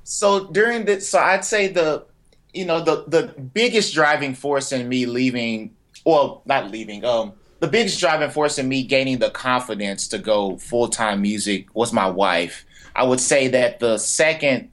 So 0.04 0.46
during 0.46 0.86
the, 0.86 1.02
so 1.02 1.18
I'd 1.18 1.44
say 1.44 1.68
the, 1.68 2.06
you 2.54 2.64
know, 2.64 2.80
the 2.80 3.04
the 3.06 3.38
biggest 3.38 3.92
driving 3.92 4.34
force 4.34 4.72
in 4.72 4.88
me 4.88 5.04
leaving, 5.04 5.76
well, 6.06 6.40
not 6.46 6.70
leaving, 6.70 7.04
um, 7.04 7.34
the 7.60 7.68
biggest 7.68 8.00
driving 8.00 8.30
force 8.30 8.58
in 8.58 8.66
me 8.66 8.82
gaining 8.82 9.18
the 9.18 9.28
confidence 9.28 10.08
to 10.08 10.16
go 10.16 10.56
full 10.56 10.88
time 10.88 11.20
music 11.20 11.66
was 11.74 11.92
my 11.92 12.08
wife. 12.08 12.64
I 12.96 13.02
would 13.02 13.20
say 13.20 13.48
that 13.48 13.80
the 13.80 13.98
second 13.98 14.70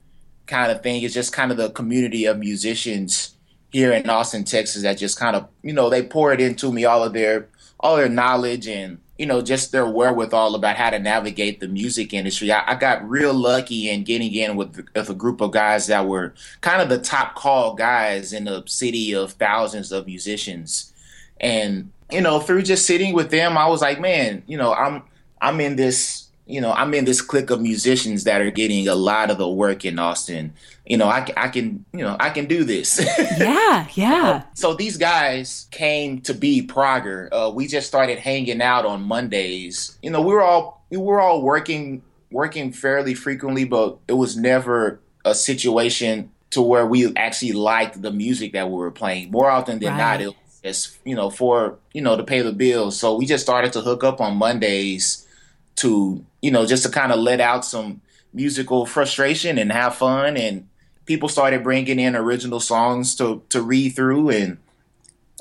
kind 0.52 0.70
of 0.70 0.82
thing 0.82 1.02
is 1.02 1.14
just 1.14 1.32
kind 1.32 1.50
of 1.50 1.56
the 1.56 1.70
community 1.70 2.26
of 2.26 2.38
musicians 2.38 3.34
here 3.72 3.90
in 3.92 4.08
Austin, 4.10 4.44
Texas 4.44 4.82
that 4.82 4.98
just 4.98 5.18
kind 5.18 5.34
of, 5.34 5.48
you 5.62 5.72
know, 5.72 5.88
they 5.88 6.02
poured 6.02 6.42
into 6.42 6.70
me 6.70 6.84
all 6.84 7.02
of 7.02 7.14
their 7.14 7.48
all 7.80 7.96
their 7.96 8.08
knowledge 8.08 8.68
and 8.68 8.98
you 9.18 9.26
know 9.26 9.42
just 9.42 9.72
their 9.72 9.86
wherewithal 9.86 10.54
about 10.54 10.76
how 10.76 10.90
to 10.90 10.98
navigate 10.98 11.60
the 11.60 11.68
music 11.68 12.12
industry. 12.12 12.52
I, 12.52 12.72
I 12.72 12.74
got 12.74 13.08
real 13.08 13.34
lucky 13.34 13.90
in 13.90 14.04
getting 14.04 14.32
in 14.32 14.56
with, 14.56 14.86
with 14.94 15.10
a 15.10 15.14
group 15.14 15.40
of 15.40 15.52
guys 15.52 15.86
that 15.88 16.06
were 16.06 16.34
kind 16.60 16.80
of 16.82 16.88
the 16.88 16.98
top 16.98 17.34
call 17.34 17.74
guys 17.74 18.32
in 18.32 18.46
a 18.46 18.66
city 18.68 19.14
of 19.14 19.32
thousands 19.32 19.90
of 19.90 20.06
musicians, 20.06 20.92
and 21.40 21.90
you 22.10 22.20
know 22.20 22.40
through 22.40 22.62
just 22.62 22.86
sitting 22.86 23.14
with 23.14 23.30
them, 23.30 23.58
I 23.58 23.66
was 23.66 23.80
like, 23.80 24.00
man, 24.00 24.42
you 24.46 24.56
know, 24.56 24.74
I'm 24.74 25.02
I'm 25.40 25.60
in 25.60 25.76
this 25.76 26.21
you 26.46 26.60
know, 26.60 26.72
I'm 26.72 26.92
in 26.94 27.04
this 27.04 27.20
clique 27.20 27.50
of 27.50 27.60
musicians 27.60 28.24
that 28.24 28.40
are 28.40 28.50
getting 28.50 28.88
a 28.88 28.94
lot 28.94 29.30
of 29.30 29.38
the 29.38 29.48
work 29.48 29.84
in 29.84 29.98
Austin. 29.98 30.52
You 30.84 30.96
know, 30.96 31.06
I, 31.06 31.26
I 31.36 31.48
can, 31.48 31.84
you 31.92 32.00
know, 32.00 32.16
I 32.18 32.30
can 32.30 32.46
do 32.46 32.64
this. 32.64 33.00
yeah, 33.38 33.86
yeah. 33.94 34.42
so 34.54 34.74
these 34.74 34.96
guys 34.96 35.68
came 35.70 36.20
to 36.22 36.34
be 36.34 36.66
Progger. 36.66 37.28
Uh, 37.30 37.50
we 37.50 37.68
just 37.68 37.86
started 37.86 38.18
hanging 38.18 38.60
out 38.60 38.84
on 38.84 39.02
Mondays. 39.02 39.98
You 40.02 40.10
know, 40.10 40.20
we 40.20 40.32
were 40.34 40.42
all 40.42 40.84
we 40.90 40.96
were 40.96 41.20
all 41.20 41.42
working 41.42 42.02
working 42.30 42.72
fairly 42.72 43.14
frequently, 43.14 43.64
but 43.64 43.98
it 44.08 44.14
was 44.14 44.36
never 44.36 45.00
a 45.24 45.34
situation 45.34 46.30
to 46.50 46.60
where 46.60 46.86
we 46.86 47.14
actually 47.16 47.52
liked 47.52 48.02
the 48.02 48.10
music 48.10 48.52
that 48.52 48.68
we 48.68 48.76
were 48.76 48.90
playing. 48.90 49.30
More 49.30 49.50
often 49.50 49.78
than 49.78 49.90
right. 49.90 50.20
not, 50.20 50.20
it 50.20 50.34
was 50.64 50.98
you 51.04 51.14
know 51.14 51.30
for 51.30 51.78
you 51.92 52.02
know 52.02 52.16
to 52.16 52.24
pay 52.24 52.42
the 52.42 52.52
bills. 52.52 52.98
So 52.98 53.16
we 53.16 53.26
just 53.26 53.44
started 53.44 53.72
to 53.74 53.80
hook 53.80 54.02
up 54.02 54.20
on 54.20 54.36
Mondays 54.36 55.28
to 55.76 56.24
you 56.40 56.50
know 56.50 56.66
just 56.66 56.84
to 56.84 56.90
kind 56.90 57.12
of 57.12 57.18
let 57.18 57.40
out 57.40 57.64
some 57.64 58.00
musical 58.32 58.86
frustration 58.86 59.58
and 59.58 59.72
have 59.72 59.94
fun 59.94 60.36
and 60.36 60.68
people 61.04 61.28
started 61.28 61.62
bringing 61.62 61.98
in 61.98 62.16
original 62.16 62.60
songs 62.60 63.14
to 63.14 63.42
to 63.48 63.62
read 63.62 63.90
through 63.90 64.30
and 64.30 64.58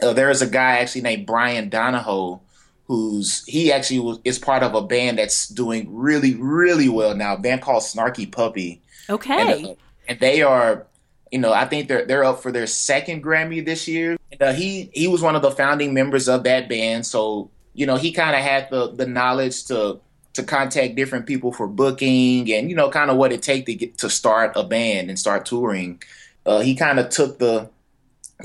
uh, 0.02 0.14
there 0.14 0.30
is 0.30 0.42
a 0.42 0.48
guy 0.48 0.80
actually 0.80 1.02
named 1.02 1.26
Brian 1.26 1.70
Donahoe 1.70 2.42
who's 2.88 3.46
he 3.46 3.72
actually 3.72 4.00
was, 4.00 4.20
is 4.26 4.40
part 4.40 4.64
of 4.64 4.76
a 4.76 4.82
band 4.82 5.18
that's 5.18 5.48
doing 5.48 5.88
really 5.96 6.36
really 6.36 6.90
well 6.90 7.16
now 7.16 7.36
a 7.36 7.40
band 7.40 7.62
called 7.62 7.84
Snarky 7.84 8.30
Puppy. 8.30 8.82
Okay. 9.10 9.40
and, 9.40 9.66
uh, 9.66 9.76
and 10.08 10.20
they 10.20 10.42
are 10.42 10.88
you 11.32 11.40
know 11.40 11.54
I 11.54 11.66
think 11.66 11.88
they're 11.88 12.06
they're 12.06 12.24
up 12.24 12.42
for 12.42 12.52
their 12.52 12.68
second 12.68 13.24
Grammy 13.24 13.64
this 13.64 13.88
year. 13.88 14.18
And, 14.32 14.42
uh, 14.42 14.54
he 14.54 14.90
he 14.94 15.08
was 15.08 15.22
one 15.22 15.36
of 15.36 15.42
the 15.42 15.52
founding 15.52 15.94
members 15.94 16.28
of 16.28 16.44
that 16.44 16.68
band 16.68 17.06
so 17.06 17.50
you 17.74 17.86
know 17.86 17.96
he 17.96 18.12
kind 18.12 18.36
of 18.36 18.42
had 18.42 18.70
the 18.70 18.92
the 18.92 19.06
knowledge 19.06 19.66
to 19.66 20.00
to 20.34 20.44
contact 20.44 20.96
different 20.96 21.26
people 21.26 21.52
for 21.52 21.68
booking 21.68 22.52
and 22.54 22.70
you 22.70 22.76
know 22.76 22.90
kind 22.90 23.12
of 23.12 23.18
what 23.18 23.32
it 23.32 23.42
take 23.42 23.66
to 23.66 23.76
get 23.76 23.98
to 23.98 24.10
start 24.10 24.54
a 24.56 24.64
band 24.64 25.10
and 25.10 25.20
start 25.20 25.46
touring. 25.46 26.02
Uh, 26.46 26.60
he 26.60 26.76
kind 26.76 27.00
of 27.00 27.10
took 27.10 27.38
the 27.40 27.70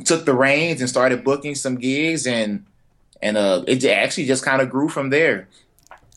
took 0.05 0.25
the 0.25 0.35
reins 0.35 0.81
and 0.81 0.91
started 0.91 1.25
booking 1.25 1.55
some 1.55 1.77
gigs 1.77 2.27
and 2.27 2.65
and 3.23 3.37
uh, 3.37 3.65
it 3.67 3.85
actually 3.85 4.27
just 4.27 4.45
kind 4.45 4.61
of 4.61 4.69
grew 4.69 4.89
from 4.89 5.11
there. 5.11 5.49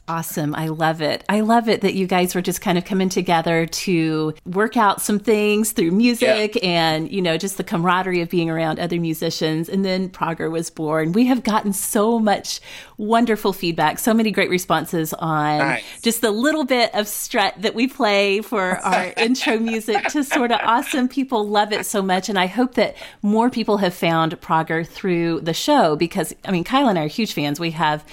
Awesome. 0.09 0.55
I 0.55 0.69
love 0.69 1.03
it. 1.03 1.23
I 1.29 1.41
love 1.41 1.69
it 1.69 1.81
that 1.81 1.93
you 1.93 2.07
guys 2.07 2.33
were 2.33 2.41
just 2.41 2.61
kind 2.61 2.79
of 2.79 2.83
coming 2.83 3.09
together 3.09 3.67
to 3.67 4.33
work 4.43 4.75
out 4.75 5.03
some 5.03 5.19
things 5.19 5.71
through 5.71 5.91
music 5.91 6.55
yeah. 6.55 6.63
and, 6.63 7.11
you 7.11 7.21
know, 7.21 7.37
just 7.37 7.57
the 7.57 7.63
camaraderie 7.63 8.21
of 8.21 8.29
being 8.29 8.49
around 8.49 8.79
other 8.79 8.99
musicians. 8.99 9.69
And 9.69 9.85
then 9.85 10.09
Progger 10.09 10.49
was 10.49 10.71
born. 10.71 11.11
We 11.11 11.27
have 11.27 11.43
gotten 11.43 11.73
so 11.73 12.17
much 12.17 12.59
wonderful 12.97 13.53
feedback, 13.53 13.99
so 13.99 14.15
many 14.15 14.31
great 14.31 14.49
responses 14.49 15.13
on 15.13 15.59
nice. 15.59 16.01
just 16.01 16.21
the 16.21 16.31
little 16.31 16.65
bit 16.65 16.93
of 16.95 17.07
strut 17.07 17.53
that 17.59 17.75
we 17.75 17.87
play 17.87 18.41
for 18.41 18.79
our 18.79 19.13
intro 19.17 19.59
music 19.59 20.05
to 20.07 20.23
Sorta 20.23 20.59
Awesome. 20.65 21.07
People 21.07 21.47
love 21.47 21.71
it 21.71 21.85
so 21.85 22.01
much. 22.01 22.29
And 22.29 22.39
I 22.39 22.47
hope 22.47 22.73
that 22.73 22.95
more 23.21 23.51
people 23.51 23.77
have 23.77 23.93
found 23.93 24.41
Progger 24.41 24.87
through 24.87 25.41
the 25.41 25.53
show 25.53 25.95
because, 25.95 26.33
I 26.45 26.51
mean, 26.51 26.63
Kyle 26.63 26.87
and 26.87 26.97
I 26.97 27.03
are 27.03 27.07
huge 27.07 27.33
fans. 27.33 27.59
We 27.59 27.71
have, 27.71 28.03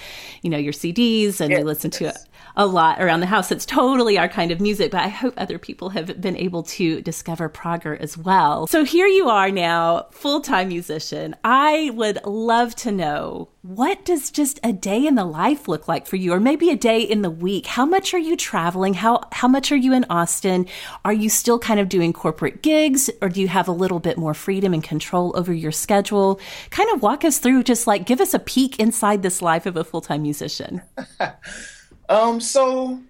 you 0.42 0.50
know, 0.50 0.58
your 0.58 0.74
CDs 0.74 1.40
and 1.40 1.50
yeah. 1.50 1.58
we 1.58 1.64
listen 1.64 1.85
listen 1.86 2.12
to 2.12 2.26
a 2.56 2.66
lot 2.66 3.02
around 3.02 3.20
the 3.20 3.26
house. 3.26 3.52
It's 3.52 3.66
totally 3.66 4.18
our 4.18 4.28
kind 4.28 4.50
of 4.50 4.60
music, 4.60 4.90
but 4.90 5.02
I 5.02 5.08
hope 5.08 5.34
other 5.36 5.58
people 5.58 5.90
have 5.90 6.20
been 6.20 6.36
able 6.36 6.62
to 6.62 7.02
discover 7.02 7.50
Progger 7.50 7.98
as 8.00 8.16
well. 8.16 8.66
So 8.66 8.82
here 8.82 9.06
you 9.06 9.28
are 9.28 9.50
now, 9.50 10.06
full 10.10 10.40
time 10.40 10.68
musician. 10.68 11.36
I 11.44 11.90
would 11.94 12.24
love 12.24 12.74
to 12.76 12.92
know 12.92 13.50
what 13.60 14.04
does 14.04 14.30
just 14.30 14.60
a 14.62 14.72
day 14.72 15.06
in 15.06 15.16
the 15.16 15.24
life 15.24 15.68
look 15.68 15.86
like 15.86 16.06
for 16.06 16.16
you, 16.16 16.32
or 16.32 16.40
maybe 16.40 16.70
a 16.70 16.76
day 16.76 17.00
in 17.00 17.22
the 17.22 17.30
week? 17.30 17.66
How 17.66 17.84
much 17.84 18.14
are 18.14 18.18
you 18.18 18.36
traveling? 18.36 18.94
How 18.94 19.20
how 19.32 19.48
much 19.48 19.70
are 19.70 19.76
you 19.76 19.92
in 19.92 20.06
Austin? 20.08 20.66
Are 21.04 21.12
you 21.12 21.28
still 21.28 21.58
kind 21.58 21.78
of 21.78 21.90
doing 21.90 22.12
corporate 22.12 22.62
gigs, 22.62 23.10
or 23.20 23.28
do 23.28 23.40
you 23.40 23.48
have 23.48 23.68
a 23.68 23.72
little 23.72 24.00
bit 24.00 24.16
more 24.16 24.34
freedom 24.34 24.72
and 24.72 24.82
control 24.82 25.32
over 25.36 25.52
your 25.52 25.72
schedule? 25.72 26.40
Kind 26.70 26.90
of 26.94 27.02
walk 27.02 27.24
us 27.24 27.38
through, 27.38 27.64
just 27.64 27.86
like 27.86 28.06
give 28.06 28.20
us 28.20 28.32
a 28.32 28.38
peek 28.38 28.78
inside 28.78 29.22
this 29.22 29.42
life 29.42 29.66
of 29.66 29.76
a 29.76 29.84
full 29.84 30.00
time 30.00 30.22
musician. 30.22 30.80
Um, 32.08 32.40
so 32.40 33.00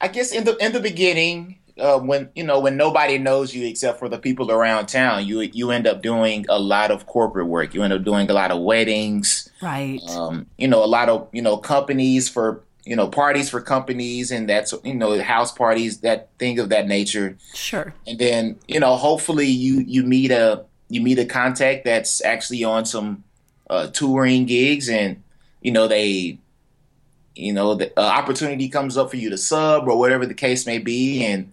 I 0.00 0.08
guess 0.08 0.32
in 0.32 0.44
the 0.44 0.56
in 0.56 0.72
the 0.72 0.80
beginning, 0.80 1.58
uh, 1.78 1.98
when 1.98 2.30
you 2.34 2.44
know 2.44 2.60
when 2.60 2.76
nobody 2.76 3.18
knows 3.18 3.54
you 3.54 3.66
except 3.66 3.98
for 3.98 4.08
the 4.08 4.18
people 4.18 4.50
around 4.50 4.86
town, 4.86 5.26
you 5.26 5.40
you 5.40 5.70
end 5.70 5.86
up 5.86 6.02
doing 6.02 6.46
a 6.48 6.58
lot 6.58 6.90
of 6.90 7.06
corporate 7.06 7.46
work. 7.46 7.74
You 7.74 7.82
end 7.82 7.92
up 7.92 8.04
doing 8.04 8.28
a 8.30 8.32
lot 8.32 8.50
of 8.50 8.62
weddings, 8.62 9.48
right? 9.62 10.00
Um, 10.08 10.46
you 10.56 10.68
know, 10.68 10.84
a 10.84 10.86
lot 10.86 11.08
of 11.08 11.28
you 11.32 11.42
know 11.42 11.56
companies 11.56 12.28
for 12.28 12.62
you 12.84 12.96
know 12.96 13.08
parties 13.08 13.50
for 13.50 13.60
companies, 13.60 14.30
and 14.30 14.48
that's 14.48 14.72
you 14.82 14.94
know 14.94 15.20
house 15.22 15.52
parties, 15.52 16.00
that 16.00 16.30
thing 16.38 16.58
of 16.58 16.70
that 16.70 16.86
nature. 16.86 17.36
Sure. 17.54 17.92
And 18.06 18.18
then 18.18 18.58
you 18.66 18.80
know, 18.80 18.96
hopefully 18.96 19.46
you 19.46 19.84
you 19.86 20.02
meet 20.02 20.30
a 20.30 20.64
you 20.88 21.00
meet 21.00 21.18
a 21.18 21.26
contact 21.26 21.84
that's 21.84 22.24
actually 22.24 22.64
on 22.64 22.86
some 22.86 23.24
uh, 23.68 23.88
touring 23.88 24.46
gigs, 24.46 24.88
and 24.88 25.22
you 25.60 25.70
know 25.70 25.86
they 25.86 26.38
you 27.38 27.52
know, 27.52 27.74
the 27.74 27.92
uh, 27.98 28.02
opportunity 28.02 28.68
comes 28.68 28.96
up 28.96 29.10
for 29.10 29.16
you 29.16 29.30
to 29.30 29.38
sub 29.38 29.86
or 29.86 29.96
whatever 29.96 30.26
the 30.26 30.34
case 30.34 30.66
may 30.66 30.78
be, 30.78 31.24
and 31.24 31.52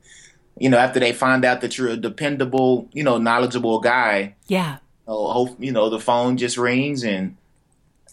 you 0.57 0.69
know, 0.69 0.77
after 0.77 0.99
they 0.99 1.13
find 1.13 1.45
out 1.45 1.61
that 1.61 1.77
you're 1.77 1.89
a 1.89 1.97
dependable, 1.97 2.89
you 2.91 3.03
know, 3.03 3.17
knowledgeable 3.17 3.79
guy, 3.79 4.35
yeah, 4.47 4.77
you 5.07 5.13
know, 5.13 5.55
you 5.59 5.71
know 5.71 5.89
the 5.89 5.99
phone 5.99 6.37
just 6.37 6.57
rings 6.57 7.03
and 7.03 7.37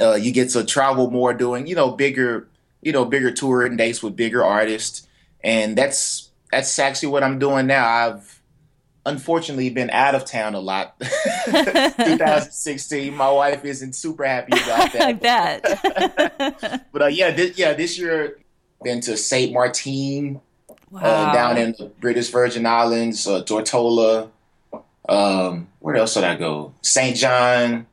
uh, 0.01 0.15
you 0.15 0.33
get 0.33 0.51
to 0.51 0.65
travel 0.65 1.11
more, 1.11 1.33
doing 1.33 1.67
you 1.67 1.75
know 1.75 1.91
bigger, 1.91 2.47
you 2.83 2.93
know, 2.93 3.07
bigger 3.07 3.31
touring 3.31 3.77
dates 3.77 4.03
with 4.03 4.17
bigger 4.17 4.45
artists, 4.45 5.07
and 5.43 5.77
that's 5.77 6.31
that's 6.51 6.79
actually 6.79 7.09
what 7.09 7.23
I'm 7.23 7.39
doing 7.39 7.67
now. 7.67 7.89
I've 7.89 8.42
unfortunately 9.05 9.71
been 9.71 9.91
out 9.91 10.15
of 10.15 10.25
town 10.25 10.55
a 10.55 10.61
lot. 10.61 10.99
2016 11.47 13.15
my 13.15 13.31
wife 13.31 13.65
isn't 13.65 13.95
super 13.95 14.25
happy 14.25 14.53
about 14.53 14.93
that. 14.93 15.03
I 15.03 15.13
bet. 15.13 16.87
But 16.93 17.03
uh, 17.03 17.07
yeah 17.07 17.31
this, 17.31 17.59
yeah 17.59 17.73
this 17.73 17.99
year 17.99 18.39
been 18.83 19.01
to 19.01 19.17
saint 19.17 19.53
martin 19.53 20.41
wow. 20.91 21.01
uh, 21.01 21.33
down 21.33 21.57
in 21.57 21.73
the 21.79 21.87
british 22.01 22.31
virgin 22.31 22.67
islands 22.67 23.29
uh, 23.29 23.43
tortola 23.45 24.29
um, 25.09 25.69
where 25.79 25.95
else 25.97 26.15
did 26.15 26.25
i 26.25 26.35
go? 26.35 26.75
St 26.83 27.17
john 27.17 27.87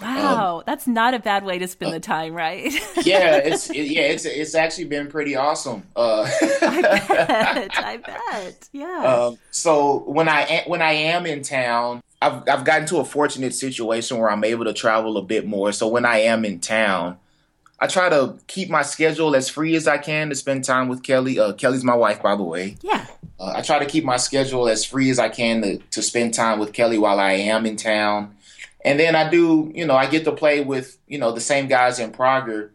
Wow, 0.00 0.58
um, 0.58 0.62
that's 0.66 0.86
not 0.86 1.14
a 1.14 1.18
bad 1.18 1.44
way 1.44 1.58
to 1.58 1.66
spend 1.66 1.92
the 1.92 2.00
time, 2.00 2.34
right? 2.34 2.72
yeah, 3.04 3.36
it's 3.36 3.70
it, 3.70 3.86
yeah, 3.86 4.02
it's 4.02 4.24
it's 4.24 4.54
actually 4.54 4.84
been 4.84 5.08
pretty 5.08 5.34
awesome. 5.34 5.82
Uh, 5.96 6.22
I 6.62 7.52
bet, 7.54 7.78
I 7.78 7.96
bet, 7.96 8.68
yeah. 8.72 9.02
Um, 9.04 9.38
so 9.50 10.00
when 10.06 10.28
I 10.28 10.64
when 10.66 10.82
I 10.82 10.92
am 10.92 11.26
in 11.26 11.42
town, 11.42 12.02
I've 12.22 12.48
I've 12.48 12.64
gotten 12.64 12.86
to 12.88 12.98
a 12.98 13.04
fortunate 13.04 13.54
situation 13.54 14.18
where 14.18 14.30
I'm 14.30 14.44
able 14.44 14.64
to 14.66 14.72
travel 14.72 15.16
a 15.16 15.22
bit 15.22 15.46
more. 15.46 15.72
So 15.72 15.88
when 15.88 16.04
I 16.04 16.18
am 16.18 16.44
in 16.44 16.60
town, 16.60 17.18
I 17.80 17.86
try 17.86 18.08
to 18.08 18.36
keep 18.46 18.68
my 18.70 18.82
schedule 18.82 19.36
as 19.36 19.48
free 19.48 19.76
as 19.76 19.86
I 19.86 19.98
can 19.98 20.30
to 20.30 20.34
spend 20.34 20.64
time 20.64 20.88
with 20.88 21.02
Kelly. 21.02 21.38
Uh, 21.38 21.52
Kelly's 21.52 21.84
my 21.84 21.94
wife, 21.94 22.22
by 22.22 22.34
the 22.34 22.42
way. 22.42 22.76
Yeah. 22.82 23.06
Uh, 23.38 23.52
I 23.56 23.62
try 23.62 23.78
to 23.78 23.86
keep 23.86 24.04
my 24.04 24.16
schedule 24.16 24.68
as 24.68 24.84
free 24.84 25.10
as 25.10 25.18
I 25.20 25.28
can 25.28 25.62
to, 25.62 25.78
to 25.78 26.02
spend 26.02 26.34
time 26.34 26.58
with 26.58 26.72
Kelly 26.72 26.98
while 26.98 27.20
I 27.20 27.32
am 27.32 27.66
in 27.66 27.76
town. 27.76 28.34
And 28.84 28.98
then 28.98 29.16
I 29.16 29.28
do, 29.28 29.72
you 29.74 29.86
know, 29.86 29.96
I 29.96 30.06
get 30.06 30.24
to 30.24 30.32
play 30.32 30.60
with, 30.62 30.98
you 31.06 31.18
know, 31.18 31.32
the 31.32 31.40
same 31.40 31.66
guys 31.66 31.98
in 31.98 32.12
Progger 32.12 32.70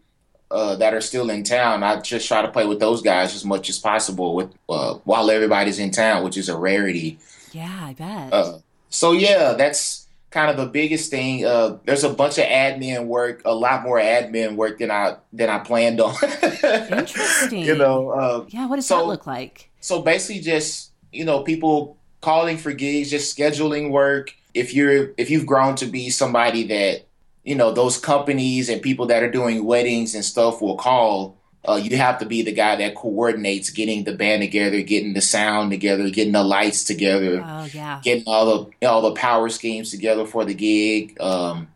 uh, 0.50 0.76
that 0.76 0.94
are 0.94 1.00
still 1.00 1.30
in 1.30 1.42
town. 1.42 1.82
I 1.82 2.00
just 2.00 2.28
try 2.28 2.42
to 2.42 2.48
play 2.48 2.66
with 2.66 2.78
those 2.78 3.02
guys 3.02 3.34
as 3.34 3.44
much 3.44 3.68
as 3.68 3.78
possible 3.78 4.34
with 4.34 4.52
uh, 4.68 4.94
while 5.04 5.30
everybody's 5.30 5.78
in 5.78 5.90
town, 5.90 6.22
which 6.22 6.36
is 6.36 6.48
a 6.48 6.56
rarity. 6.56 7.18
Yeah, 7.52 7.80
I 7.82 7.94
bet. 7.94 8.32
Uh, 8.32 8.58
so 8.90 9.12
yeah, 9.12 9.54
that's 9.54 10.06
kind 10.30 10.50
of 10.50 10.56
the 10.56 10.66
biggest 10.66 11.10
thing. 11.10 11.44
Uh, 11.44 11.78
there's 11.84 12.04
a 12.04 12.10
bunch 12.10 12.38
of 12.38 12.44
admin 12.44 13.06
work, 13.06 13.42
a 13.44 13.54
lot 13.54 13.82
more 13.82 13.98
admin 13.98 14.56
work 14.56 14.78
than 14.78 14.90
I 14.90 15.16
than 15.32 15.48
I 15.48 15.58
planned 15.60 16.00
on. 16.00 16.14
Interesting. 16.62 17.64
you 17.64 17.76
know. 17.76 18.10
Uh, 18.10 18.44
yeah. 18.48 18.66
What 18.66 18.76
does 18.76 18.86
so, 18.86 18.98
that 18.98 19.06
look 19.06 19.26
like? 19.26 19.70
So 19.80 20.02
basically, 20.02 20.42
just 20.42 20.92
you 21.12 21.24
know, 21.24 21.42
people 21.42 21.96
calling 22.20 22.58
for 22.58 22.72
gigs, 22.72 23.10
just 23.10 23.36
scheduling 23.36 23.90
work 23.90 24.34
if 24.54 24.72
you're 24.74 25.12
if 25.16 25.30
you've 25.30 25.46
grown 25.46 25.76
to 25.76 25.86
be 25.86 26.10
somebody 26.10 26.64
that 26.68 27.06
you 27.42 27.54
know, 27.54 27.72
those 27.72 27.98
companies 27.98 28.70
and 28.70 28.80
people 28.80 29.04
that 29.06 29.22
are 29.22 29.30
doing 29.30 29.66
weddings 29.66 30.14
and 30.14 30.24
stuff 30.24 30.62
will 30.62 30.76
call. 30.76 31.36
Uh, 31.66 31.76
you 31.76 31.96
have 31.96 32.18
to 32.18 32.26
be 32.26 32.42
the 32.42 32.52
guy 32.52 32.76
that 32.76 32.94
coordinates 32.94 33.70
getting 33.70 34.04
the 34.04 34.12
band 34.14 34.42
together, 34.42 34.82
getting 34.82 35.14
the 35.14 35.20
sound 35.22 35.70
together, 35.70 36.10
getting 36.10 36.32
the 36.34 36.44
lights 36.44 36.84
together, 36.84 37.42
Oh, 37.42 37.64
yeah. 37.72 38.00
getting 38.02 38.24
all 38.26 38.68
the 38.80 38.86
all 38.86 39.00
the 39.00 39.12
power 39.14 39.48
schemes 39.48 39.90
together 39.90 40.26
for 40.26 40.44
the 40.44 40.52
gig. 40.52 41.18
Um, 41.20 41.68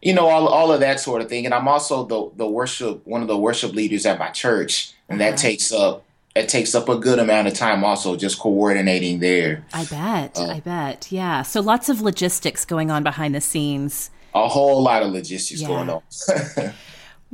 you 0.00 0.14
know, 0.14 0.28
all 0.28 0.48
all 0.48 0.72
of 0.72 0.80
that 0.80 0.98
sort 0.98 1.20
of 1.20 1.28
thing. 1.28 1.44
And 1.44 1.54
I'm 1.54 1.68
also 1.68 2.04
the 2.06 2.30
the 2.36 2.46
worship 2.48 3.06
one 3.06 3.20
of 3.22 3.28
the 3.28 3.36
worship 3.36 3.72
leaders 3.74 4.06
at 4.06 4.18
my 4.18 4.30
church, 4.30 4.92
and 5.10 5.20
that 5.20 5.34
Uh-huh. 5.34 5.36
takes 5.42 5.72
up 5.72 6.04
that 6.34 6.48
takes 6.48 6.74
up 6.74 6.88
a 6.88 6.96
good 6.96 7.18
amount 7.18 7.48
of 7.48 7.54
time. 7.54 7.84
Also, 7.84 8.16
just 8.16 8.38
coordinating 8.38 9.18
there. 9.20 9.64
I 9.72 9.84
bet. 9.84 10.32
Oh. 10.36 10.50
I 10.50 10.60
bet. 10.60 11.10
Yeah. 11.12 11.42
So 11.42 11.60
lots 11.60 11.88
of 11.88 12.00
logistics 12.00 12.64
going 12.64 12.90
on 12.90 13.02
behind 13.02 13.34
the 13.34 13.40
scenes. 13.40 14.10
A 14.34 14.48
whole 14.48 14.82
lot 14.82 15.02
of 15.02 15.10
logistics 15.12 15.60
Yeah. 15.60 15.68
going 15.68 15.90
on. 15.90 16.02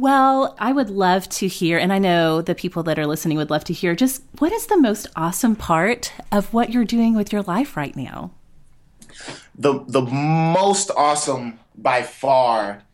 Well, 0.01 0.55
I 0.61 0.71
would 0.73 0.91
love 0.91 1.29
to 1.31 1.49
hear, 1.49 1.77
and 1.77 1.93
I 1.93 1.99
know 1.99 2.41
the 2.41 2.55
people 2.55 2.85
that 2.85 3.01
are 3.01 3.07
listening 3.07 3.37
would 3.37 3.51
love 3.51 3.65
to 3.65 3.73
hear 3.73 3.97
just 3.97 4.23
what 4.39 4.53
is 4.53 4.67
the 4.69 4.77
most 4.79 5.09
awesome 5.17 5.57
part 5.57 6.13
of 6.31 6.55
what 6.55 6.71
you're 6.71 6.85
doing 6.85 7.17
with 7.17 7.33
your 7.33 7.43
life 7.43 7.77
right 7.77 7.97
now? 7.97 8.31
the 9.57 9.83
the 9.89 10.03
most 10.03 10.93
awesome 10.97 11.59
by 11.77 12.03
far 12.03 12.85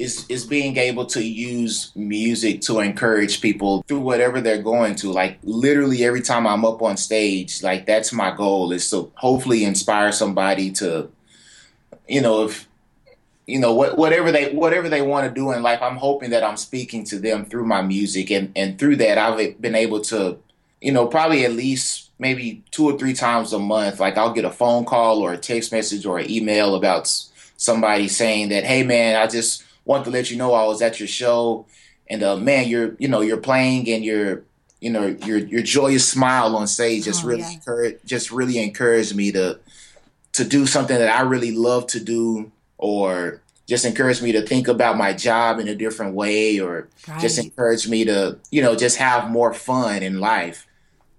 is 0.00 0.24
is 0.30 0.46
being 0.46 0.78
able 0.78 1.04
to 1.04 1.22
use 1.22 1.92
music 1.94 2.62
to 2.62 2.80
encourage 2.80 3.42
people 3.42 3.84
through 3.86 4.00
whatever 4.00 4.40
they're 4.40 4.62
going 4.62 4.94
to 4.94 5.12
like 5.12 5.38
literally 5.42 6.02
every 6.04 6.22
time 6.22 6.46
i'm 6.46 6.64
up 6.64 6.80
on 6.80 6.96
stage 6.96 7.62
like 7.62 7.84
that's 7.84 8.10
my 8.12 8.34
goal 8.34 8.72
is 8.72 8.88
to 8.88 9.12
hopefully 9.16 9.62
inspire 9.62 10.10
somebody 10.10 10.70
to 10.70 11.08
you 12.08 12.20
know 12.20 12.44
if 12.44 12.66
you 13.46 13.58
know 13.58 13.74
what, 13.74 13.98
whatever 13.98 14.32
they 14.32 14.52
whatever 14.54 14.88
they 14.88 15.02
want 15.02 15.28
to 15.28 15.34
do 15.34 15.52
in 15.52 15.62
life 15.62 15.82
i'm 15.82 15.96
hoping 15.96 16.30
that 16.30 16.42
i'm 16.42 16.56
speaking 16.56 17.04
to 17.04 17.18
them 17.18 17.44
through 17.44 17.66
my 17.66 17.82
music. 17.82 18.30
And 18.30 18.52
and 18.56 18.78
through 18.78 18.96
that 18.96 19.18
i've 19.18 19.60
been 19.60 19.74
able 19.74 20.00
to 20.02 20.38
you 20.80 20.92
know 20.92 21.06
probably 21.06 21.44
at 21.44 21.52
least 21.52 22.10
maybe 22.18 22.62
two 22.70 22.86
or 22.86 22.98
three 22.98 23.12
times 23.12 23.52
a 23.52 23.58
month 23.58 24.00
like 24.00 24.16
i'll 24.16 24.32
get 24.32 24.46
a 24.46 24.50
phone 24.50 24.86
call 24.86 25.20
or 25.20 25.34
a 25.34 25.38
text 25.38 25.72
message 25.72 26.06
or 26.06 26.18
an 26.18 26.30
email 26.30 26.74
about 26.74 27.06
somebody 27.58 28.08
saying 28.08 28.48
that 28.48 28.64
hey 28.64 28.82
man 28.82 29.16
i 29.16 29.26
just 29.26 29.64
want 29.84 30.04
to 30.04 30.10
let 30.10 30.30
you 30.30 30.36
know 30.36 30.52
i 30.54 30.64
was 30.64 30.82
at 30.82 30.98
your 31.00 31.08
show 31.08 31.66
and 32.08 32.22
uh 32.22 32.36
man 32.36 32.68
you're 32.68 32.94
you 32.98 33.08
know 33.08 33.20
you're 33.20 33.36
playing 33.36 33.88
and 33.90 34.04
you're 34.04 34.42
you 34.80 34.90
know 34.90 35.06
your 35.24 35.38
your 35.38 35.62
joyous 35.62 36.08
smile 36.08 36.56
on 36.56 36.66
stage 36.66 37.04
just 37.04 37.24
Oh, 37.24 37.28
really 37.28 37.42
yeah. 37.42 37.90
just 38.04 38.30
really 38.30 38.58
encouraged 38.58 39.14
me 39.14 39.32
to 39.32 39.58
to 40.32 40.44
do 40.44 40.66
something 40.66 40.98
that 40.98 41.14
i 41.14 41.22
really 41.22 41.52
love 41.52 41.86
to 41.88 42.00
do 42.00 42.50
or 42.78 43.40
just 43.66 43.84
encourage 43.84 44.20
me 44.20 44.32
to 44.32 44.42
think 44.42 44.66
about 44.68 44.96
my 44.96 45.12
job 45.12 45.60
in 45.60 45.68
a 45.68 45.74
different 45.76 46.14
way 46.14 46.58
or 46.58 46.88
just 47.20 47.36
Right. 47.38 47.44
encourage 47.46 47.88
me 47.88 48.04
to 48.04 48.38
you 48.50 48.62
know 48.62 48.74
just 48.74 48.96
have 48.98 49.30
more 49.30 49.52
fun 49.54 50.02
in 50.02 50.18
life 50.20 50.66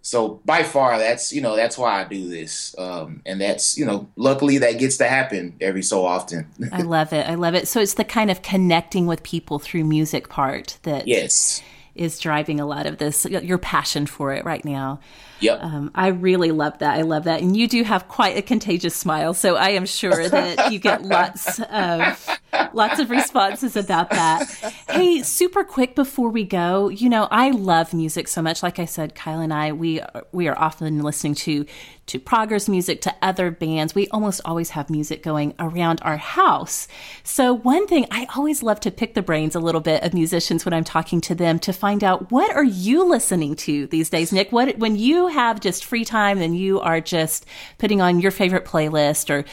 so 0.01 0.41
by 0.46 0.63
far 0.63 0.98
that's 0.98 1.31
you 1.31 1.41
know 1.41 1.55
that's 1.55 1.77
why 1.77 2.01
i 2.01 2.03
do 2.03 2.29
this 2.29 2.75
um, 2.77 3.22
and 3.25 3.39
that's 3.39 3.77
you 3.77 3.86
know 3.86 4.08
luckily 4.15 4.58
that 4.58 4.79
gets 4.79 4.98
to 4.98 5.08
happen 5.08 5.55
every 5.62 5.84
so 5.84 6.05
often 6.05 6.48
I 6.72 6.81
love 6.81 7.13
it. 7.13 7.27
I 7.27 7.36
love 7.36 7.55
it. 7.55 7.67
So 7.67 7.79
it's 7.79 7.96
the 7.96 8.03
kind 8.03 8.31
of 8.31 8.41
connecting 8.41 9.05
with 9.08 9.24
people 9.24 9.60
through 9.60 9.84
music 9.84 10.29
part 10.29 10.77
that 10.84 11.08
yes 11.08 11.62
is 11.93 12.20
driving 12.20 12.60
a 12.60 12.65
lot 12.65 12.86
of 12.86 12.98
this, 12.98 13.25
your 13.25 13.58
passion 13.58 14.05
for 14.05 14.34
it 14.34 14.46
right 14.46 14.63
now. 14.63 15.00
yep 15.41 15.62
Um, 15.62 15.91
I 15.93 16.08
really 16.08 16.51
love 16.51 16.79
that. 16.79 16.98
I 16.98 17.01
love 17.01 17.25
that. 17.25 17.41
And 17.41 17.55
you 17.55 17.67
do 17.67 17.84
have 17.84 18.08
quite 18.08 18.38
a 18.38 18.41
contagious 18.41 18.96
smile. 18.96 19.34
So 19.34 19.58
I 19.58 19.72
am 19.72 19.86
sure 19.86 20.29
that 20.29 20.72
you 20.72 20.79
get 20.79 21.03
lots 21.03 21.60
of 21.60 22.39
lots 22.74 23.00
of 23.00 23.10
responses 23.10 23.75
about 23.75 24.10
that. 24.12 24.48
Hey, 24.89 25.24
super 25.24 25.63
quick 25.63 25.96
before 25.96 26.30
we 26.30 26.44
go, 26.44 26.89
you 26.89 27.10
know, 27.10 27.27
I 27.32 27.51
love 27.51 27.94
music 27.94 28.27
so 28.27 28.41
much. 28.41 28.63
Like 28.63 28.80
I 28.80 28.86
said, 28.86 29.15
Kyle 29.15 29.39
and 29.39 29.53
I, 29.53 29.72
we 29.72 30.01
we 30.32 30.48
are 30.48 30.58
often 30.58 31.01
listening 31.01 31.36
to 31.36 31.65
to 32.07 32.20
Progger's 32.20 32.68
music, 32.68 33.00
to 33.01 33.16
other 33.22 33.51
bands. 33.51 33.96
We 33.96 34.07
almost 34.09 34.42
always 34.44 34.72
have 34.72 34.90
music 34.90 35.24
going 35.24 35.53
around 35.59 36.01
our 36.01 36.18
house. 36.18 36.90
So 37.24 37.53
one 37.53 37.88
thing 37.88 38.05
I 38.12 38.27
always 38.36 38.62
love 38.62 38.81
to 38.81 38.92
pick 38.92 39.14
the 39.14 39.22
brains 39.22 39.55
a 39.55 39.62
little 39.62 39.79
bit 39.79 40.03
of 40.03 40.14
musicians 40.14 40.66
when 40.66 40.74
I'm 40.74 40.83
talking 40.83 41.22
to 41.22 41.36
them 41.36 41.57
to 41.59 41.72
find 41.72 42.03
out 42.03 42.29
what 42.29 42.53
are 42.53 42.66
you 42.66 43.07
listening 43.07 43.55
to 43.57 43.88
these 43.88 44.09
days, 44.09 44.33
Nick? 44.33 44.51
What 44.51 44.77
when 44.77 44.98
you 44.98 45.27
have 45.27 45.62
just 45.62 45.86
free 45.86 46.03
time 46.03 46.42
and 46.42 46.57
you 46.57 46.81
are 46.81 47.00
just 47.00 47.46
putting 47.77 48.01
on 48.01 48.20
your 48.20 48.31
favorite 48.31 48.66
playlist 48.66 49.29
or 49.29 49.46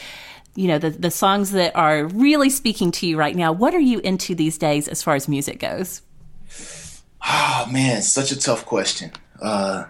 you 0.55 0.67
know 0.67 0.77
the 0.79 0.89
the 0.89 1.11
songs 1.11 1.51
that 1.51 1.75
are 1.75 2.05
really 2.05 2.49
speaking 2.49 2.91
to 2.91 3.07
you 3.07 3.17
right 3.17 3.35
now. 3.35 3.51
What 3.51 3.73
are 3.73 3.79
you 3.79 3.99
into 3.99 4.35
these 4.35 4.57
days 4.57 4.87
as 4.87 5.01
far 5.03 5.15
as 5.15 5.27
music 5.27 5.59
goes? 5.59 6.01
oh 7.27 7.67
man 7.71 8.01
such 8.01 8.31
a 8.31 8.39
tough 8.39 8.65
question 8.65 9.11
uh, 9.41 9.83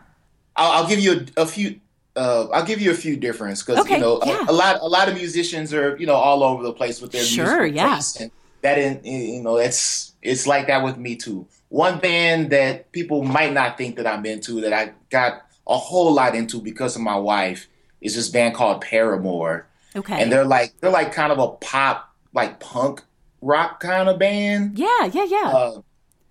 I'll, 0.55 0.71
I'll 0.83 0.87
give 0.87 0.99
you 0.99 1.25
a, 1.37 1.43
a 1.43 1.45
few 1.45 1.79
uh, 2.15 2.47
I'll 2.51 2.65
give 2.65 2.81
you 2.81 2.91
a 2.91 2.95
few 2.95 3.15
difference 3.15 3.61
because 3.63 3.85
Okay, 3.85 3.95
you 3.95 4.01
know 4.01 4.19
yeah. 4.25 4.45
a, 4.47 4.51
a 4.51 4.53
lot 4.53 4.79
a 4.81 4.87
lot 4.87 5.07
of 5.07 5.15
musicians 5.15 5.73
are 5.73 5.95
you 5.97 6.05
know 6.07 6.15
all 6.15 6.43
over 6.43 6.63
the 6.63 6.73
place 6.73 7.01
with 7.01 7.11
their 7.11 7.23
Sure, 7.23 7.65
yeah. 7.65 8.01
and 8.19 8.31
that 8.61 8.77
in 8.77 8.99
you 9.05 9.41
know 9.43 9.57
it's 9.57 10.13
it's 10.21 10.45
like 10.47 10.67
that 10.67 10.83
with 10.83 10.97
me 10.97 11.15
too. 11.15 11.47
One 11.69 11.99
band 11.99 12.49
that 12.49 12.91
people 12.91 13.23
might 13.23 13.53
not 13.53 13.77
think 13.77 13.95
that 13.97 14.07
I'm 14.07 14.25
into 14.25 14.59
that 14.61 14.73
I 14.73 14.91
got 15.09 15.43
a 15.67 15.77
whole 15.77 16.11
lot 16.13 16.35
into 16.35 16.59
because 16.61 16.95
of 16.95 17.03
my 17.03 17.15
wife 17.15 17.69
is 18.01 18.15
this 18.15 18.27
band 18.27 18.55
called 18.55 18.81
Paramore, 18.81 19.67
Okay. 19.99 20.21
and 20.21 20.31
they're 20.31 20.45
like 20.45 20.73
they're 20.79 20.91
like 20.91 21.11
kind 21.13 21.31
of 21.31 21.39
a 21.39 21.47
pop 21.49 22.13
like 22.33 22.59
punk 22.59 23.03
rock 23.41 23.79
kind 23.79 24.09
of 24.09 24.19
band. 24.19 24.77
yeah, 24.77 25.05
yeah, 25.11 25.25
yeah. 25.25 25.47
Uh, 25.53 25.81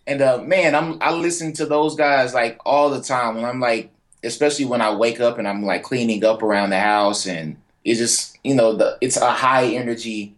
and 0.06 0.22
uh, 0.22 0.38
man, 0.38 0.74
I'm 0.74 0.98
I 1.02 1.12
listen 1.12 1.52
to 1.54 1.66
those 1.66 1.94
guys 1.94 2.34
like 2.34 2.58
all 2.64 2.90
the 2.90 3.02
time, 3.02 3.36
and 3.36 3.46
I'm 3.46 3.60
like, 3.60 3.90
especially 4.24 4.64
when 4.64 4.80
I 4.80 4.94
wake 4.94 5.20
up 5.20 5.38
and 5.38 5.46
I'm 5.46 5.62
like 5.62 5.82
cleaning 5.82 6.24
up 6.24 6.42
around 6.42 6.70
the 6.70 6.80
house, 6.80 7.26
and 7.26 7.56
it's 7.84 7.98
just 7.98 8.38
you 8.42 8.54
know 8.54 8.74
the 8.74 8.96
it's 9.00 9.16
a 9.18 9.30
high 9.30 9.66
energy, 9.66 10.34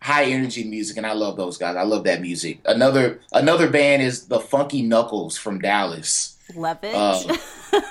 high 0.00 0.24
energy 0.24 0.64
music, 0.64 0.96
and 0.96 1.06
I 1.06 1.12
love 1.12 1.36
those 1.36 1.56
guys. 1.56 1.76
I 1.76 1.82
love 1.82 2.04
that 2.04 2.20
music. 2.20 2.60
Another 2.64 3.20
another 3.32 3.70
band 3.70 4.02
is 4.02 4.26
the 4.26 4.40
Funky 4.40 4.82
Knuckles 4.82 5.38
from 5.38 5.60
Dallas. 5.60 6.36
love 6.56 6.78
it. 6.82 6.94
uh, 6.94 7.22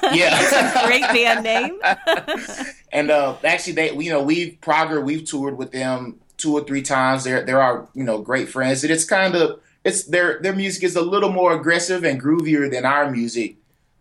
yeah. 0.13 0.85
Great 0.87 1.03
band 1.03 1.43
name. 1.43 1.79
and 2.91 3.09
uh, 3.09 3.35
actually, 3.43 3.73
they 3.73 3.95
you 3.95 4.09
know 4.09 4.21
we've 4.21 4.57
Progger 4.61 5.03
we've 5.03 5.25
toured 5.25 5.57
with 5.57 5.71
them 5.71 6.19
two 6.37 6.53
or 6.53 6.63
three 6.63 6.81
times. 6.81 7.23
They're 7.23 7.43
they're 7.43 7.61
our 7.61 7.87
you 7.93 8.03
know 8.03 8.19
great 8.19 8.49
friends, 8.49 8.83
and 8.83 8.91
it's 8.91 9.05
kind 9.05 9.35
of 9.35 9.59
it's 9.83 10.03
their 10.03 10.39
their 10.41 10.55
music 10.55 10.83
is 10.83 10.95
a 10.95 11.01
little 11.01 11.31
more 11.31 11.53
aggressive 11.53 12.03
and 12.03 12.21
groovier 12.21 12.69
than 12.69 12.85
our 12.85 13.09
music, 13.09 13.55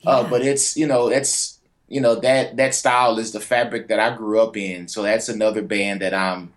uh, 0.06 0.28
but 0.28 0.42
it's 0.42 0.76
you 0.76 0.86
know 0.86 1.08
it's 1.08 1.58
you 1.88 2.00
know 2.00 2.16
that 2.16 2.56
that 2.56 2.74
style 2.74 3.18
is 3.18 3.32
the 3.32 3.40
fabric 3.40 3.88
that 3.88 4.00
I 4.00 4.16
grew 4.16 4.40
up 4.40 4.56
in. 4.56 4.88
So 4.88 5.02
that's 5.02 5.28
another 5.28 5.62
band 5.62 6.00
that 6.02 6.14
I'm 6.14 6.52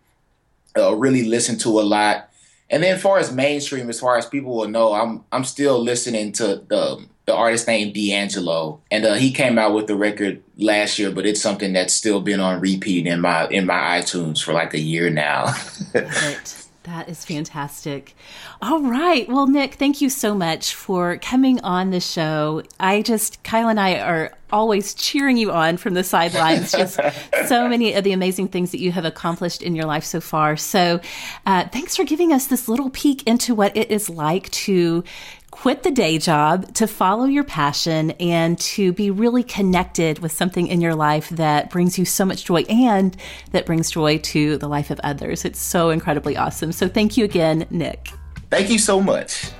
uh, 0.78 0.96
really 0.96 1.26
listen 1.26 1.58
to 1.60 1.80
a 1.80 1.82
lot. 1.82 2.30
And 2.70 2.82
then, 2.82 2.96
as 2.96 3.02
far 3.02 3.20
as 3.20 3.32
mainstream, 3.32 3.90
as 3.90 4.00
far 4.00 4.18
as 4.18 4.26
people 4.26 4.56
will 4.56 4.68
know, 4.68 4.94
I'm 4.94 5.24
I'm 5.32 5.44
still 5.44 5.82
listening 5.82 6.32
to 6.34 6.64
the 6.68 7.06
the 7.26 7.36
artist 7.36 7.68
named 7.68 7.94
D'Angelo, 7.94 8.82
and 8.92 9.06
uh, 9.06 9.14
he 9.14 9.32
came 9.32 9.58
out 9.58 9.74
with 9.74 9.88
the 9.88 9.96
record 9.96 10.44
last 10.58 11.00
year, 11.00 11.12
but 11.12 11.26
it's 11.26 11.42
something 11.42 11.74
that's 11.74 11.94
still 11.94 12.22
been 12.22 12.40
on 12.40 12.60
repeat 12.60 13.08
in 13.08 13.22
my 13.22 13.48
in 13.48 13.66
my 13.66 14.00
iTunes 14.00 14.44
for 14.44 14.54
like 14.54 14.74
a 14.74 14.80
year 14.80 15.10
now. 15.10 15.54
That 16.84 17.08
is 17.08 17.24
fantastic. 17.24 18.14
All 18.62 18.82
right. 18.82 19.28
Well, 19.30 19.48
Nick, 19.48 19.76
thank 19.76 20.02
you 20.02 20.10
so 20.10 20.36
much 20.36 20.76
for 20.76 21.18
coming 21.20 21.62
on 21.62 21.92
the 21.92 22.02
show. 22.02 22.64
I 22.78 23.02
just, 23.04 23.42
Kyle 23.44 23.70
and 23.70 23.80
I 23.80 24.00
are 24.00 24.34
always 24.52 24.94
cheering 24.94 25.38
you 25.38 25.52
on 25.52 25.78
from 25.78 25.94
the 25.94 26.04
sidelines. 26.04 26.72
Just 26.78 27.00
so 27.48 27.68
many 27.68 27.94
of 27.94 28.04
the 28.04 28.12
amazing 28.12 28.50
things 28.50 28.72
that 28.72 28.80
you 28.80 28.92
have 28.92 29.06
accomplished 29.06 29.62
in 29.62 29.76
your 29.76 29.86
life 29.86 30.04
so 30.04 30.22
far. 30.22 30.56
So, 30.58 31.00
uh, 31.46 31.68
thanks 31.70 31.96
for 31.96 32.04
giving 32.04 32.32
us 32.32 32.48
this 32.48 32.68
little 32.68 32.90
peek 32.90 33.24
into 33.24 33.56
what 33.56 33.76
it 33.76 33.90
is 33.90 34.10
like 34.10 34.52
to 34.52 35.04
quit 35.54 35.84
the 35.84 35.92
day 35.92 36.18
job, 36.18 36.74
to 36.74 36.88
follow 36.88 37.26
your 37.26 37.44
passion, 37.44 38.10
and 38.20 38.60
to 38.60 38.92
be 38.92 39.12
really 39.12 39.44
connected 39.44 40.18
with 40.18 40.32
something 40.32 40.66
in 40.66 40.82
your 40.82 40.96
life 40.96 41.30
that 41.30 41.70
brings 41.70 42.00
you 42.00 42.06
so 42.06 42.26
much 42.26 42.44
joy 42.44 42.62
and 42.64 43.16
that 43.52 43.68
brings 43.68 43.92
joy 43.92 44.18
to 44.18 44.58
the 44.58 44.68
life 44.68 44.90
of 44.90 45.00
others. 45.04 45.46
It's 45.46 45.60
so 45.60 45.92
incredibly 45.92 46.36
awesome. 46.36 46.72
So 46.72 46.88
thank 46.88 47.18
you 47.18 47.24
again, 47.24 47.68
Nick. 47.70 48.10
Thank 48.50 48.72
you 48.72 48.80
so 48.80 49.00
much. 49.00 49.52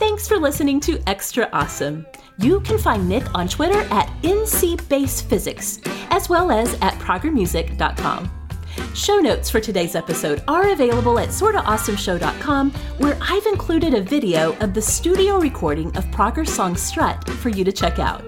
Thanks 0.00 0.26
for 0.26 0.38
listening 0.38 0.80
to 0.80 1.00
Extra 1.06 1.48
Awesome. 1.52 2.04
You 2.38 2.60
can 2.60 2.78
find 2.78 3.08
Nick 3.08 3.32
on 3.32 3.46
Twitter 3.46 3.80
at 3.92 4.08
NCBasePhysics, 4.22 5.88
as 6.10 6.28
well 6.28 6.50
as 6.50 6.74
at 6.82 6.94
ProggerMusic.com. 6.94 8.45
Show 8.94 9.18
notes 9.18 9.50
for 9.50 9.60
today's 9.60 9.94
episode 9.94 10.42
are 10.48 10.70
available 10.70 11.18
at 11.18 11.28
sortaawesomeshow.com, 11.30 12.70
where 12.98 13.18
I've 13.20 13.46
included 13.46 13.94
a 13.94 14.00
video 14.00 14.56
of 14.58 14.74
the 14.74 14.82
studio 14.82 15.38
recording 15.38 15.96
of 15.96 16.04
Progger's 16.06 16.52
song 16.52 16.76
Strut 16.76 17.28
for 17.28 17.48
you 17.48 17.64
to 17.64 17.72
check 17.72 17.98
out. 17.98 18.24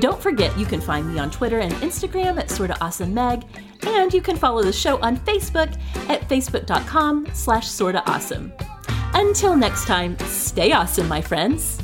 Don't 0.00 0.20
forget 0.20 0.56
you 0.58 0.66
can 0.66 0.80
find 0.80 1.12
me 1.12 1.18
on 1.18 1.30
Twitter 1.30 1.60
and 1.60 1.72
Instagram 1.74 2.38
at 2.38 2.48
sortaawesomemeg, 2.48 3.44
And 3.86 4.12
you 4.12 4.22
can 4.22 4.36
follow 4.36 4.62
the 4.62 4.72
show 4.72 5.00
on 5.00 5.16
Facebook 5.18 5.78
at 6.08 6.28
facebook.com 6.28 7.28
slash 7.32 7.68
sorta 7.68 8.02
awesome. 8.10 8.52
Until 9.14 9.56
next 9.56 9.86
time, 9.86 10.18
stay 10.20 10.72
awesome, 10.72 11.06
my 11.06 11.20
friends. 11.20 11.83